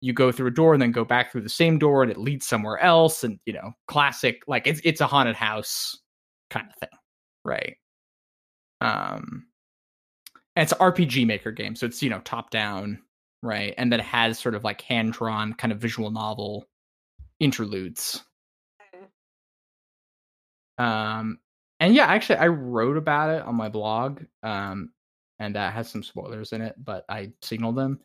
[0.00, 2.18] you go through a door and then go back through the same door and it
[2.18, 5.98] leads somewhere else and you know classic like it's it's a haunted house
[6.50, 6.98] kind of thing
[7.44, 7.76] right?
[8.80, 9.46] Um
[10.54, 13.00] and it's an rpg maker game so it's you know top down
[13.42, 13.74] right?
[13.78, 16.66] And then it has sort of like hand drawn kind of visual novel
[17.40, 18.24] interludes.
[20.78, 21.38] Um
[21.80, 24.90] and yeah actually i wrote about it on my blog um
[25.38, 27.98] and that has some spoilers in it but i signaled them.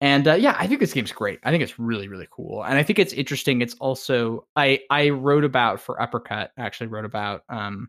[0.00, 1.38] And uh, yeah i think this game's great.
[1.44, 3.62] I think it's really really cool and i think it's interesting.
[3.62, 7.88] It's also i i wrote about for uppercut actually wrote about um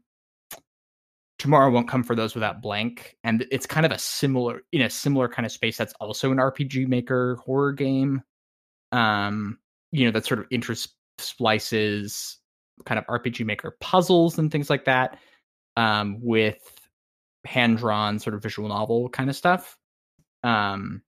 [1.38, 4.89] tomorrow won't come for those without blank and it's kind of a similar in a
[4.89, 8.22] similar kind of space that's also an rpg maker horror game.
[8.91, 9.60] Um
[9.91, 12.38] you know that sort of interest splices
[12.86, 15.18] kind of rpg maker puzzles and things like that
[15.78, 16.75] um with
[17.46, 19.78] hand drawn sort of visual novel kind of stuff.
[20.43, 21.02] Um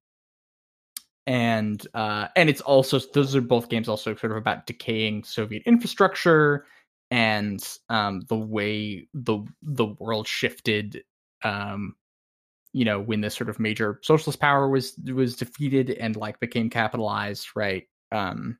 [1.28, 5.62] and uh and it's also those are both games also sort of about decaying soviet
[5.66, 6.66] infrastructure
[7.12, 11.04] and um the way the the world shifted
[11.44, 11.96] um
[12.72, 16.70] you know when this sort of major socialist power was was defeated and like became
[16.70, 17.84] capitalized right?
[18.14, 18.58] Um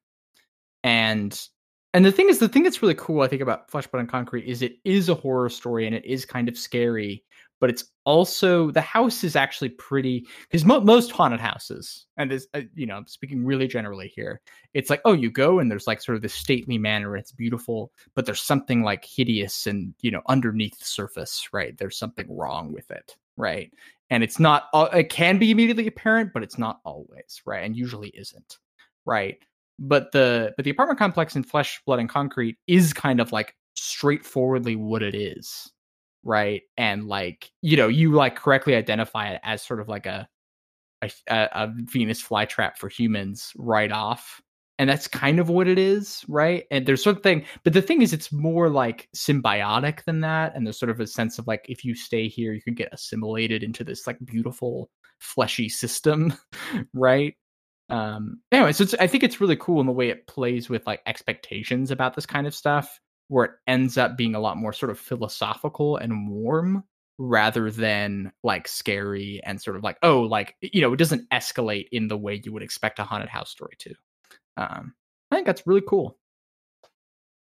[0.84, 1.48] and
[1.94, 4.10] and the thing is the thing that's really cool i think about flesh blood and
[4.10, 7.24] concrete is it is a horror story and it is kind of scary
[7.60, 12.48] but it's also the house is actually pretty because mo- most haunted houses and this
[12.54, 14.42] uh, you know speaking really generally here
[14.74, 17.92] it's like oh you go and there's like sort of this stately manner it's beautiful
[18.16, 21.78] but there's something like hideous and you know underneath the surface right?
[21.78, 23.72] There's something wrong with it right?
[24.10, 27.64] And it's not it can be immediately apparent but it's not always right?
[27.64, 28.58] And usually isn't
[29.06, 29.38] right?
[29.80, 33.56] But the but the apartment complex in flesh blood and concrete is kind of like
[33.76, 35.72] straightforwardly what it is
[36.28, 40.28] right and like you know you like correctly identify it as sort of like a
[41.02, 44.42] a, a venus flytrap for humans right off
[44.80, 46.66] and that's kind of what it is, right?
[46.70, 50.80] And there's something, but the thing is, it's more like symbiotic than that, and there's
[50.80, 53.84] sort of a sense of like if you stay here, you can get assimilated into
[53.84, 56.34] this like beautiful fleshy system,
[56.94, 57.36] right?
[57.90, 61.02] Um, anyway, so I think it's really cool in the way it plays with like
[61.08, 64.90] expectations about this kind of stuff, where it ends up being a lot more sort
[64.90, 66.84] of philosophical and warm
[67.18, 71.88] rather than like scary and sort of like oh like you know it doesn't escalate
[71.92, 73.94] in the way you would expect a haunted house story to.
[74.58, 74.94] Um
[75.32, 76.18] i think that's really cool.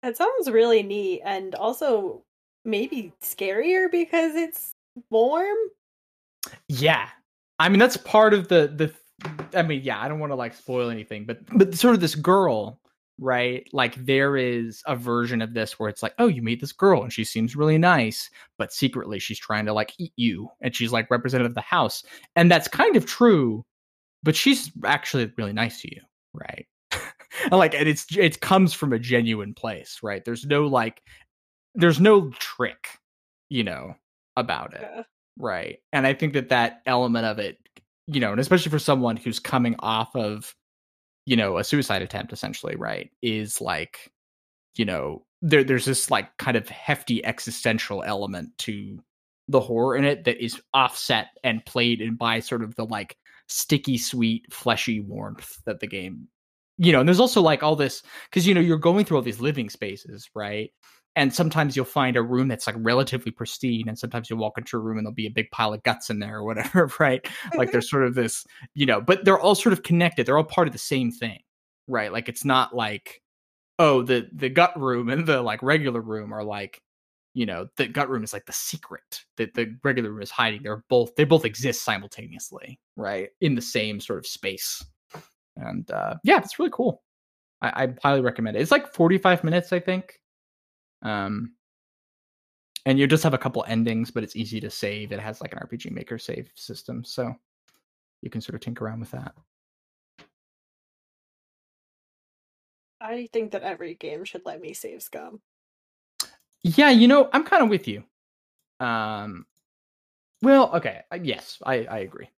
[0.02, 2.24] It sounds really neat and also
[2.64, 4.72] maybe scarier because it's
[5.10, 5.56] warm?
[6.68, 7.08] Yeah.
[7.58, 8.94] I mean that's part of the the
[9.54, 12.16] i mean yeah i don't want to like spoil anything but but sort of this
[12.16, 12.80] girl
[13.18, 13.68] right?
[13.72, 17.02] Like there is a version of this where it's like, oh, you meet this girl
[17.02, 20.92] and she seems really nice, but secretly she's trying to like eat you and she's
[20.92, 22.02] like representative of the house.
[22.34, 23.64] And that's kind of true,
[24.22, 26.02] but she's actually really nice to you,
[26.32, 26.66] right?
[27.44, 30.24] and like and it's it comes from a genuine place, right?
[30.24, 31.02] There's no like
[31.74, 32.88] there's no trick,
[33.48, 33.94] you know,
[34.36, 34.82] about it.
[34.82, 35.02] Yeah.
[35.36, 35.78] Right.
[35.92, 37.58] And I think that that element of it,
[38.06, 40.54] you know, and especially for someone who's coming off of
[41.26, 44.12] you know a suicide attempt essentially right is like
[44.76, 48.98] you know there there's this like kind of hefty existential element to
[49.48, 53.16] the horror in it that is offset and played in by sort of the like
[53.46, 56.28] sticky sweet fleshy warmth that the game
[56.78, 59.22] you know and there's also like all this because you know you're going through all
[59.22, 60.70] these living spaces right
[61.16, 64.76] and sometimes you'll find a room that's like relatively pristine and sometimes you'll walk into
[64.76, 67.26] a room and there'll be a big pile of guts in there or whatever right?
[67.56, 70.26] Like there's sort of this you know but they're all sort of connected.
[70.26, 71.40] They're all part of the same thing
[71.86, 72.12] right?
[72.12, 73.22] Like it's not like
[73.78, 76.80] oh the the gut room and the like regular room are like
[77.34, 80.62] you know the gut room is like the secret that the regular room is hiding.
[80.62, 84.84] They're both they both exist simultaneously right in the same sort of space.
[85.56, 87.02] And uh yeah it's really cool.
[87.62, 88.60] I, I highly recommend it.
[88.60, 90.20] It's like 45 minutes i think
[91.04, 91.52] um,
[92.86, 95.12] and you just have a couple endings, but it's easy to save.
[95.12, 97.34] It has like an RPG Maker save system, so
[98.22, 99.34] you can sort of tinker around with that.
[103.00, 105.40] I think that every game should let me save scum.
[106.62, 108.02] Yeah, you know, I'm kind of with you.
[108.80, 109.44] Um,
[110.42, 112.30] well, okay, yes, I I agree.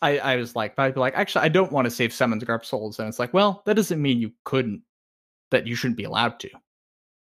[0.00, 2.64] I I was like, I'd be like, actually, I don't want to save Summons Garp
[2.64, 4.82] Souls, and it's like, well, that doesn't mean you couldn't,
[5.50, 6.50] that you shouldn't be allowed to.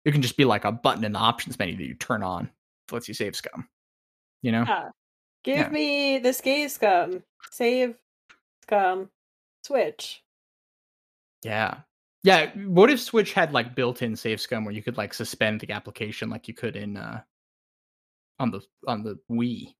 [0.08, 2.48] It can just be like a button in the options menu that you turn on
[2.86, 3.68] that lets you save scum.
[4.40, 4.64] You know?
[4.66, 4.88] Yeah.
[5.44, 5.68] Give yeah.
[5.68, 7.22] me the save scum.
[7.50, 7.94] Save
[8.62, 9.10] scum.
[9.62, 10.22] Switch.
[11.44, 11.80] Yeah.
[12.22, 12.46] Yeah.
[12.56, 15.72] What if Switch had like built in save scum where you could like suspend the
[15.72, 17.20] application like you could in uh
[18.38, 19.74] on the on the Wii?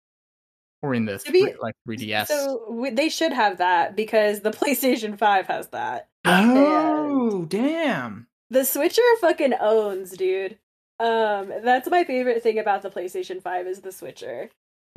[0.83, 2.27] Or in the be, like 3DS.
[2.27, 6.11] So they should have that because the PlayStation 5 has that.
[6.27, 8.28] Oh, and damn.
[8.51, 10.59] The Switcher fucking owns, dude.
[11.01, 14.51] Um, that's my favorite thing about the PlayStation 5 is the Switcher.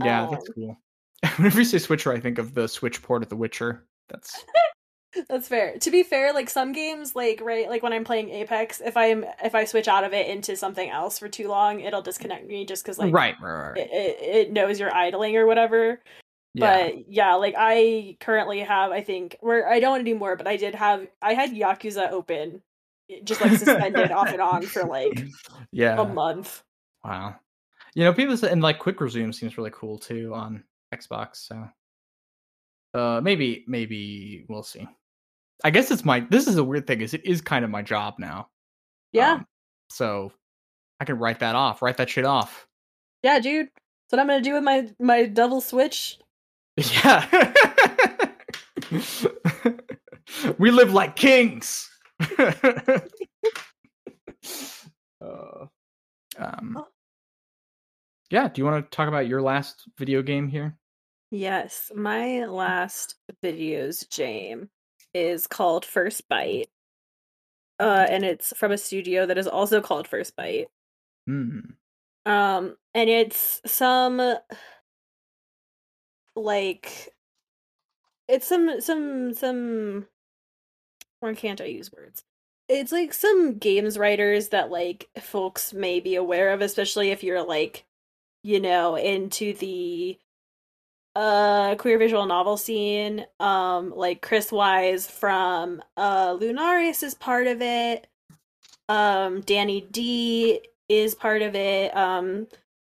[0.04, 0.78] Yeah, um, that's cool.
[1.36, 3.84] Whenever you say Switcher, I think of the Switch port of The Witcher.
[4.10, 4.44] That's
[5.30, 5.78] that's fair.
[5.78, 9.26] To be fair, like some games, like right, like when I'm playing Apex, if I'm
[9.44, 12.66] if I switch out of it into something else for too long, it'll disconnect me
[12.66, 13.78] just because like right, right, right.
[13.78, 16.00] It, it, it knows you're idling or whatever.
[16.54, 16.88] Yeah.
[16.88, 20.76] But yeah, like I currently have, I think where I don't anymore, but I did
[20.76, 22.62] have I had Yakuza open
[23.24, 25.26] just like suspended off and on for like
[25.72, 26.64] yeah a month.
[27.04, 27.36] Wow.
[27.94, 31.48] You know, people say, and like quick resume seems really cool too on Xbox.
[31.48, 31.68] So
[32.94, 34.88] uh maybe maybe we'll see.
[35.64, 37.82] I guess it's my this is a weird thing, is it is kind of my
[37.82, 38.50] job now.
[39.12, 39.34] Yeah.
[39.34, 39.46] Um,
[39.90, 40.32] so
[41.00, 42.68] I can write that off, write that shit off.
[43.24, 43.68] Yeah, dude.
[43.68, 46.20] That's what I'm gonna do with my my double switch.
[46.78, 47.52] Yeah.
[50.58, 51.91] we live like kings.
[55.22, 55.66] uh,
[56.38, 56.88] um, oh.
[58.30, 58.48] yeah.
[58.48, 60.78] Do you want to talk about your last video game here?
[61.32, 64.70] Yes, my last videos game
[65.14, 66.70] is called First Bite.
[67.80, 70.68] Uh, and it's from a studio that is also called First Bite.
[71.28, 71.74] Mm.
[72.26, 74.36] Um, and it's some
[76.36, 77.10] like
[78.28, 80.08] it's some some some
[81.22, 82.24] why can't I use words?
[82.68, 87.44] It's like some games writers that like folks may be aware of, especially if you're
[87.44, 87.86] like,
[88.44, 90.18] you know, into the
[91.16, 93.26] uh queer visual novel scene.
[93.40, 98.08] Um, like Chris Wise from uh Lunaris is part of it.
[98.90, 101.96] Um, Danny D is part of it.
[101.96, 102.48] Um,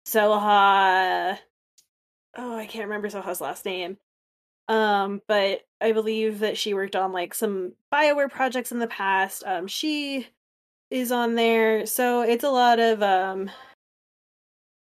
[0.06, 1.38] Soha.
[2.36, 3.98] Oh, I can't remember Soha's last name.
[4.68, 9.42] Um, but I believe that she worked on like some Bioware projects in the past.
[9.46, 10.28] Um, she
[10.90, 13.50] is on there, so it's a lot of um,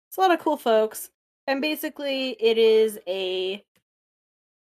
[0.10, 1.10] it's a lot of cool folks.
[1.48, 3.64] And basically, it is a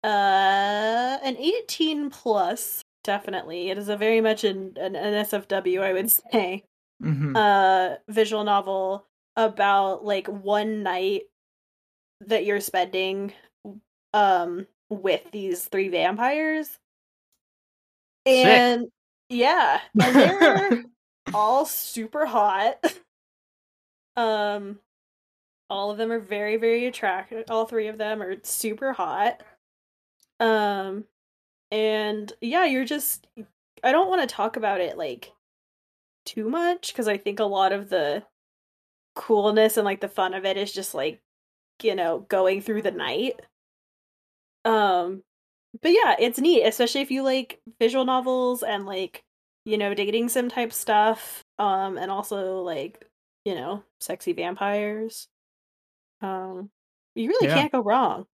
[0.04, 5.92] uh an 18 plus definitely it is a very much an, an, an sfw i
[5.92, 6.62] would say
[7.02, 7.36] Mhm.
[7.36, 9.06] uh visual novel
[9.36, 11.22] about like one night
[12.20, 13.32] that you're spending
[14.14, 16.78] um with these three vampires.
[18.26, 18.44] Sick.
[18.44, 18.86] and
[19.28, 20.84] yeah and they're
[21.34, 22.76] all super hot.
[24.16, 24.78] Um
[25.68, 29.42] all of them are very very attractive all three of them are super hot.
[30.40, 31.04] Um
[31.70, 33.26] and yeah you're just
[33.82, 35.32] i don't want to talk about it like
[36.24, 38.22] too much because i think a lot of the
[39.14, 41.20] coolness and like the fun of it is just like
[41.82, 43.40] you know going through the night
[44.66, 45.22] um
[45.82, 49.24] but yeah it's neat especially if you like visual novels and like
[49.64, 53.08] you know dating sim type stuff um and also like
[53.44, 55.28] you know sexy vampires
[56.22, 56.70] um
[57.14, 57.54] you really Yeah.
[57.54, 58.26] can't go wrong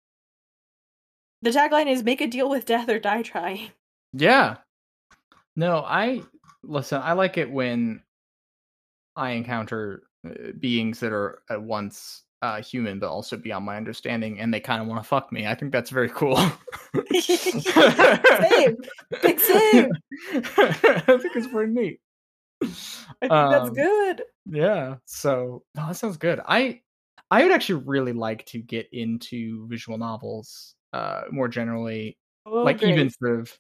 [1.43, 3.71] the tagline is make a deal with death or die trying
[4.13, 4.59] Yeah.
[5.57, 6.23] No, I
[6.63, 7.01] listen.
[7.03, 8.03] I like it when
[9.17, 14.41] I encounter uh, beings that are at once uh, human but also beyond my understanding,
[14.41, 15.47] and they kind of want to fuck me.
[15.47, 16.37] I think that's very cool.
[17.21, 18.77] Same.
[19.23, 19.91] Big same.
[20.33, 22.01] I think it's pretty neat.
[22.63, 24.97] i think that's Um, good Yeah.
[25.07, 26.41] So no, that sounds good.
[26.47, 26.81] I
[27.31, 32.19] I would actually really like to get into visual novels uh more generally.
[32.47, 32.93] oh, like great.
[32.93, 33.59] even sort of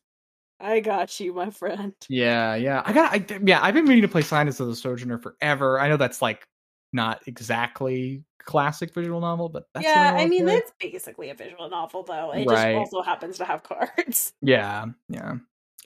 [0.60, 2.82] i got you my friend Yeah, yeah.
[2.84, 3.12] I got.
[3.12, 5.80] I, yeah, I've been meaning to play Signs of the Sojourner forever.
[5.80, 6.44] I know that's like
[6.92, 12.02] not exactly classic visual novel, but that's yeah i mean that's basically a visual novel
[12.02, 12.72] though it Right.
[12.74, 15.36] just also happens to have cards yeah, yeah.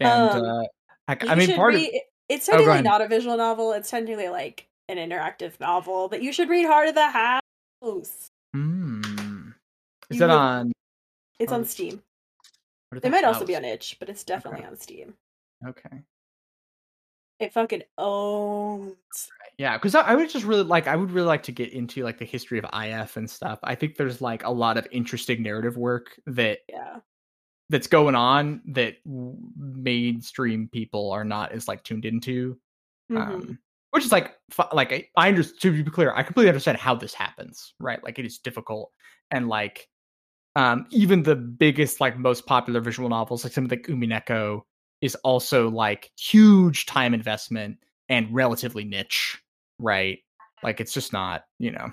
[0.00, 1.80] And Um, uh, You I mean, part of
[2.28, 2.84] it's Oh, technically ahead.
[2.84, 3.72] not a visual novel.
[3.72, 8.30] It's technically like an interactive novel, but you should read Heart of the House.
[8.52, 9.50] Hmm.
[10.10, 10.72] Is You that would- on?
[11.38, 12.02] It's on Steam.
[12.92, 15.14] It might also be on itch, but it's definitely on Steam.
[15.66, 16.02] Okay.
[17.38, 18.94] It fucking owns.
[19.58, 20.86] Yeah, because I, I would just really like.
[20.86, 23.58] I would really like to get into like the history of IF and stuff.
[23.62, 26.98] I think there's like a lot of interesting narrative work that Yeah.
[27.70, 28.96] that's going on that
[29.56, 32.58] mainstream people are not as like tuned into.
[33.10, 33.16] Mhm.
[33.18, 33.58] um,
[33.92, 34.34] which is like
[34.72, 38.18] like I, I understand to be clear i completely understand how this happens right like
[38.18, 38.90] it is difficult
[39.30, 39.88] and like
[40.56, 44.62] um even the biggest like most popular visual novels like something like umineko
[45.00, 47.78] is also like huge time investment
[48.08, 49.42] and relatively niche
[49.78, 50.20] right
[50.62, 51.90] like it's just not you know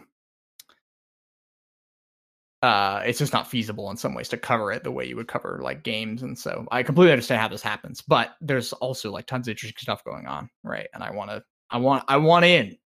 [2.62, 5.28] uh it's just not feasible in some ways to cover it the way you would
[5.28, 9.26] cover like games and so i completely understand how this happens but there's also like
[9.26, 12.46] tons of interesting stuff going on right and i want to i want i want
[12.46, 12.78] in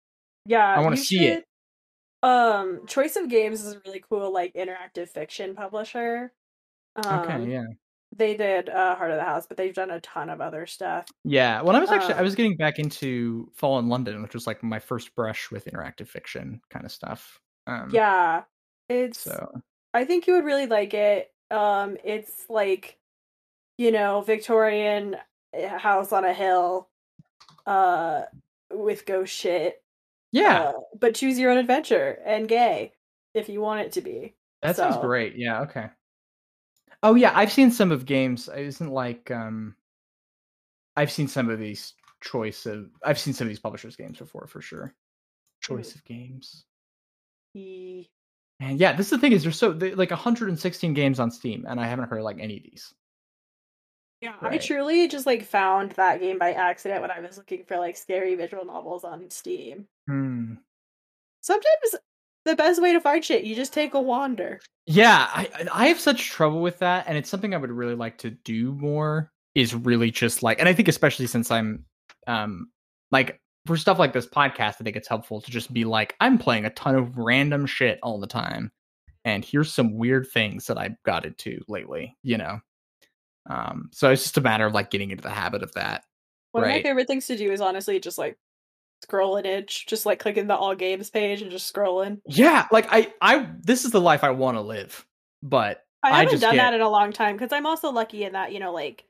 [0.46, 0.74] yeah.
[0.74, 1.44] I wanna you see it.
[2.22, 6.32] Um, Choice of Games is a really cool like interactive fiction publisher.
[6.96, 7.64] Um, okay yeah
[8.14, 11.06] They did uh, Heart of the House, but they've done a ton of other stuff.
[11.24, 14.46] yeah well i was actually i Um, was getting back into Fallen London which was
[14.46, 18.42] like my first brush with interactive fiction kind of stuff um Yeah,
[18.88, 19.18] it's.
[19.20, 19.50] so
[19.92, 21.32] I think you would really like it.
[21.50, 22.98] Um, it's like,
[23.78, 25.16] you know, Victorian
[25.54, 26.88] eh, house on a hill,
[27.66, 28.22] uh,
[28.72, 29.82] with ghost shit.
[30.32, 32.92] yeah uh, but choose your own adventure and gay
[33.34, 34.34] if you want it to be.
[34.62, 35.88] that sounds great yeah okay
[37.02, 39.74] oh yeah i've seen some of games it isn't like um
[40.96, 44.46] i've seen some of these choice of i've seen some of these publishers games before
[44.46, 44.94] for sure.
[45.60, 46.64] Choice of games.
[47.54, 48.10] Ye-
[48.60, 51.66] and yeah this is the thing is there's so they, like 116 games on steam
[51.68, 52.94] and i haven't heard like any of these.
[54.22, 57.76] Yeah, I truly just like found that game by accident when I was looking for
[57.76, 59.86] like scary visual novels on Steam.
[60.06, 60.54] hmm.
[61.42, 61.96] Sometimes
[62.46, 64.60] the best way to find shit, you just take a wander.
[64.86, 68.18] Yeah, I I have such trouble with that, and it's something I would really like
[68.18, 69.30] to do more.
[69.54, 71.86] Is really just like, and I think especially since I'm,
[72.26, 72.68] um,
[73.10, 76.36] like for stuff like this podcast, I think it's helpful to just be like, I'm
[76.36, 78.70] playing a ton of random shit all the time,
[79.24, 82.60] and here's some weird things that I've got into lately, you know.
[83.48, 86.04] Um, so it's just a matter of like getting into the habit of that.
[86.52, 88.38] One of my favorite things to do is honestly just like
[89.02, 92.20] scroll an itch, just like clicking the all games page and just scrolling.
[92.26, 95.06] Yeah, like I, I, this is the life I want to live,
[95.42, 97.90] but I I haven't just done get- that in a long time because I'm also
[97.90, 99.04] lucky in that, you know, like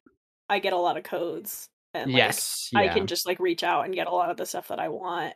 [0.48, 3.84] I get a lot of codes and like, yes, I can just like reach out
[3.84, 5.34] and get a lot of the stuff that I want.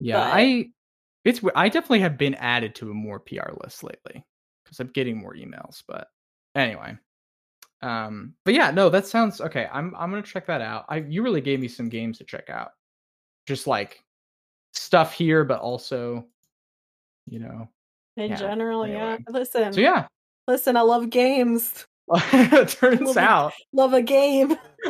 [0.00, 0.64] Yeah, but- I
[1.24, 4.24] it's I definitely have been added to a more PR list lately
[4.64, 5.82] because I'm getting more emails.
[5.86, 6.08] But
[6.56, 6.96] anyway,
[7.80, 9.68] Um, but yeah, no, that sounds okay.
[9.72, 10.84] I'm I'm gonna check that out.
[10.88, 12.70] I you really gave me some games to check out,
[13.46, 14.02] just like
[14.72, 16.26] stuff here, but also,
[17.26, 17.68] you know,
[18.16, 19.18] In Yeah, general, yeah.
[19.28, 20.06] Listen, so yeah.
[20.48, 21.86] listen, I love games.
[22.68, 24.56] Turns Love- out, Love a game.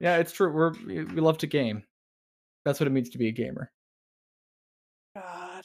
[0.00, 0.50] yeah, it's true.
[0.52, 1.84] We're we we love to game.
[2.64, 3.70] That's what it means to be a gamer.
[5.14, 5.64] God.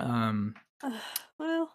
[0.00, 0.54] Um,
[1.38, 1.72] well,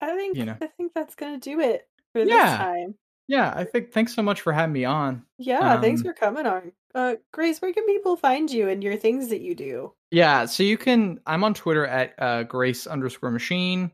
[0.00, 0.56] I think You know.
[0.60, 2.26] I think that's gonna do it for Yeah.
[2.26, 2.94] this time.
[3.30, 3.92] Yeah, I think.
[3.92, 5.22] Thanks so much for having me on.
[5.38, 6.72] Yeah, thanks Um, for coming on.
[6.94, 9.92] Uh, Grace, where can people find you and your things that you do?
[10.10, 11.20] Yeah, so you can.
[11.26, 13.92] I'm on Twitter at uh, Grace underscore Machine,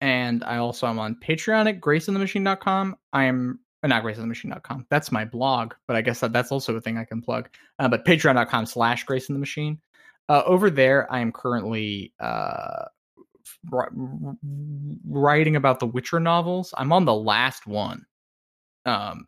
[0.00, 2.96] and I also am on Patreon at GraceandTheMachine.com.
[3.12, 4.86] I am uh, not GraceandTheMachine.com.
[4.90, 7.48] That's my blog, but I guess that, that's also a thing I can plug.
[7.78, 9.80] Uh, but Patreon.com slash Grace and the Machine.
[10.28, 12.86] Uh, over there, I am currently uh,
[15.08, 16.74] writing about the Witcher novels.
[16.76, 18.04] I'm on the last one.
[18.86, 19.26] Um,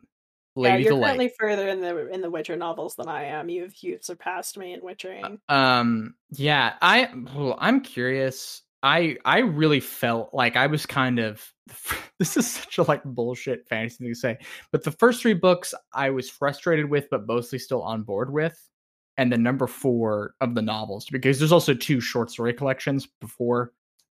[0.55, 3.49] yeah, you're currently further in the in the Witcher novels than I am.
[3.49, 5.39] You've you've surpassed me in Witchering.
[5.49, 11.45] um yeah i well, i'm curious i i really felt like i was kind of
[12.19, 14.37] this is such a like bullshit fantasy thing to say
[14.71, 18.69] but the first three books i was frustrated with but mostly still on board with
[19.17, 23.71] and the number four of the novels because there's also two short story collections before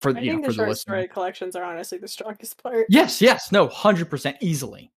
[0.02, 2.62] for I you know for the the short listener story collections are honestly the strongest
[2.62, 2.86] part.
[2.90, 4.92] Yes, yes, no, hundred percent easily.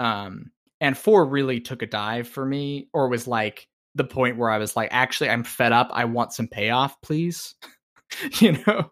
[0.00, 4.50] Um, and four really took a dive for me, or was like the point where
[4.50, 5.90] I was like, actually, I'm fed up.
[5.92, 7.54] I want some payoff, please.
[8.40, 8.90] you know.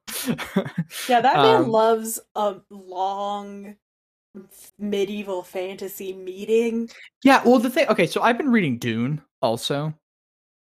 [1.09, 3.77] Yeah, that man Um, loves a long
[4.79, 6.91] medieval fantasy meeting.
[7.25, 7.89] Yeah, well, the thing.
[7.89, 9.95] Okay, so I've been reading Dune also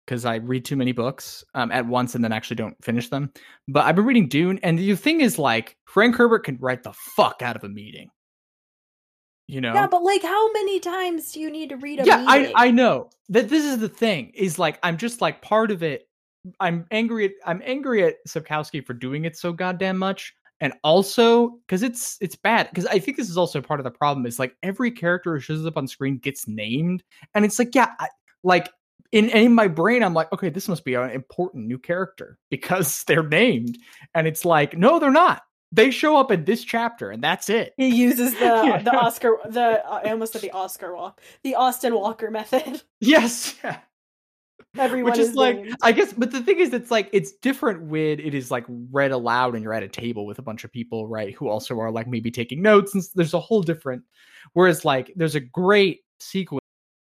[0.06, 3.32] because I read too many books um, at once and then actually don't finish them.
[3.68, 6.94] But I've been reading Dune, and the thing is, like, Frank Herbert can write the
[6.94, 8.10] fuck out of a meeting.
[9.48, 9.74] You know.
[9.74, 12.54] Yeah, but like, how many times do you need to read a yeah meeting?
[12.56, 15.84] i i know that this is the thing is like i'm just like part of
[15.84, 16.08] it
[16.60, 21.50] i'm angry at i'm angry at Sapkowski for doing it so goddamn much and also
[21.66, 24.40] because it's it's bad because i think this is also part of the problem is
[24.40, 28.08] like every character who shows up on screen gets named and it's like yeah I,
[28.44, 28.70] like
[29.12, 33.04] in in my brain i'm like okay this must be an important new character because
[33.08, 33.78] they're named
[34.14, 35.42] and it's like no they're not
[35.72, 38.82] they show up in this chapter and that's it He uses the Yeah.
[38.82, 42.82] the Oscar the uh, I almost said the Oscar walk the Austin Walker method.
[43.00, 43.80] yes yeah
[44.78, 45.76] Everyone which is like named.
[45.82, 49.12] i guess but the thing is it's like it's different when it is like read
[49.12, 51.90] aloud and you're at a table with a bunch of people right who also are
[51.92, 54.04] like maybe taking notes and there's a whole different
[54.54, 56.62] whereas like there's a great sequence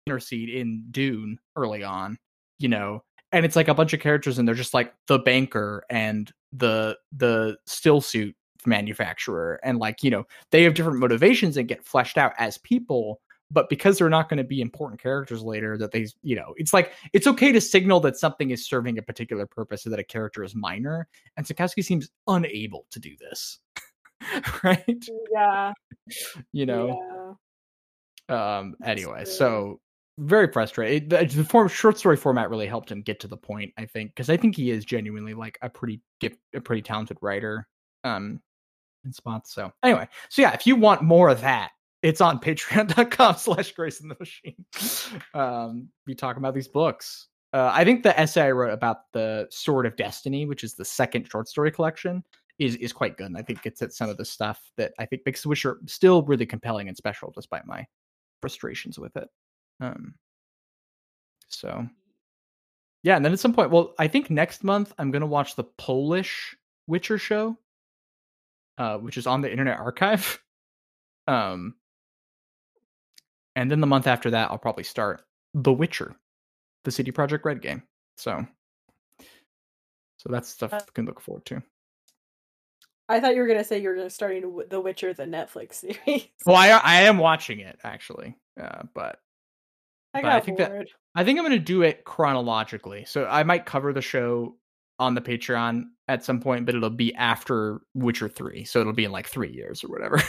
[0.08, 2.18] intercede in dune early on
[2.60, 5.84] you know and it's like a bunch of characters and they're just like the banker
[5.90, 8.36] and the the still suit
[8.66, 13.22] manufacturer and like you know they have different motivations and get fleshed out as people
[13.52, 16.74] but because they're not going to be important characters later that they you know it's
[16.74, 20.04] like it's okay to signal that something is serving a particular purpose so that a
[20.04, 21.08] character is minor
[21.38, 23.60] and Sapkowski seems unable to do this
[24.64, 25.06] right?
[25.32, 25.72] Yeah,
[26.52, 27.36] you know?
[28.30, 28.58] Yeah.
[28.60, 29.32] um That's anyway true.
[29.34, 29.80] so
[30.18, 33.72] very frustrated the, the form short story format really helped him get to the point
[33.78, 36.02] i think because i think he is genuinely like a pretty
[36.54, 37.66] a pretty talented writer.
[38.04, 38.42] Um
[39.06, 41.72] in spots so anyway so yeah if you want more of that
[42.02, 44.66] it's on patreon.com slash grace in the machine.
[45.34, 47.28] Um we talk about these books.
[47.52, 50.86] Uh, i think the essay i wrote about the sword of destiny which is the
[50.86, 52.24] second short story collection
[52.60, 55.06] is is quite good and i think it's at some of the stuff that i
[55.06, 57.84] think makes the witcher still really compelling and special despite my
[58.40, 59.28] frustrations with it.
[59.82, 60.14] Um
[61.48, 61.88] so
[63.02, 65.64] yeah and then at some point well i think next month i'm gonna watch the
[65.64, 66.56] polish
[66.86, 67.58] witcher show
[68.80, 70.40] uh which is on the internet archive
[71.28, 71.76] um
[73.56, 75.22] and then the month after that i'll probably start
[75.54, 76.16] the witcher
[76.86, 77.84] the CD Projekt Red game
[78.18, 78.46] so
[80.18, 81.62] so that's stuff Uh, you can look forward to
[83.12, 85.74] I thought you were gonna say you were starting The Witcher, the Netflix
[86.06, 86.28] series.
[86.46, 89.20] well i i am watching it actually uh but
[90.14, 90.90] I but got I think that- bored.
[91.16, 93.04] I think I'm going to do it chronologically.
[93.06, 94.56] So I might cover the show
[95.00, 98.66] on the Patreon at some point, but it'll be after Witcher 3.
[98.66, 100.22] So it'll be in like three years or whatever.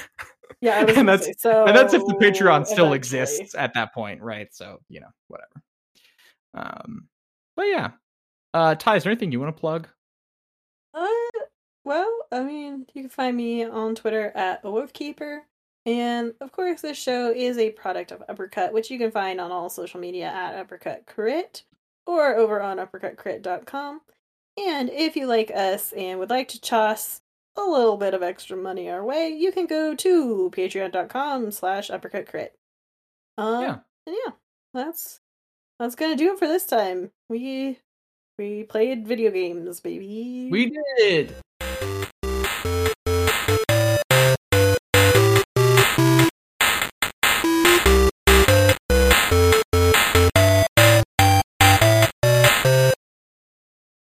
[0.60, 1.64] Yeah, and that's- say, so.
[1.64, 4.48] and that's if the Patreon still exists at that point, right?
[4.52, 5.62] So, you know, whatever.
[6.54, 7.08] Um,
[7.56, 7.90] but yeah.
[8.52, 9.88] Uh, Ty, is there anything you want to plug?
[10.92, 11.06] Uh,
[11.84, 15.40] well, I mean, you can find me on Twitter at wolfkeeper.
[15.86, 19.50] And of course, this show is a product of Uppercut, which you can find on
[19.50, 21.62] all social media at Uppercut Crit
[22.06, 24.00] or over on uppercutcrit.com.
[24.68, 27.20] And if you like us and would like to toss
[27.56, 32.28] a little bit of extra money our way, you can go to patreon.com slash uppercut
[32.28, 32.58] crit.
[33.38, 33.78] Um, Yeah.
[34.06, 34.32] And yeah,
[34.74, 35.20] that's
[35.78, 37.10] that's gonna do it for this time.
[37.28, 37.78] We
[38.38, 40.48] we played video games, baby.
[40.50, 41.34] We did.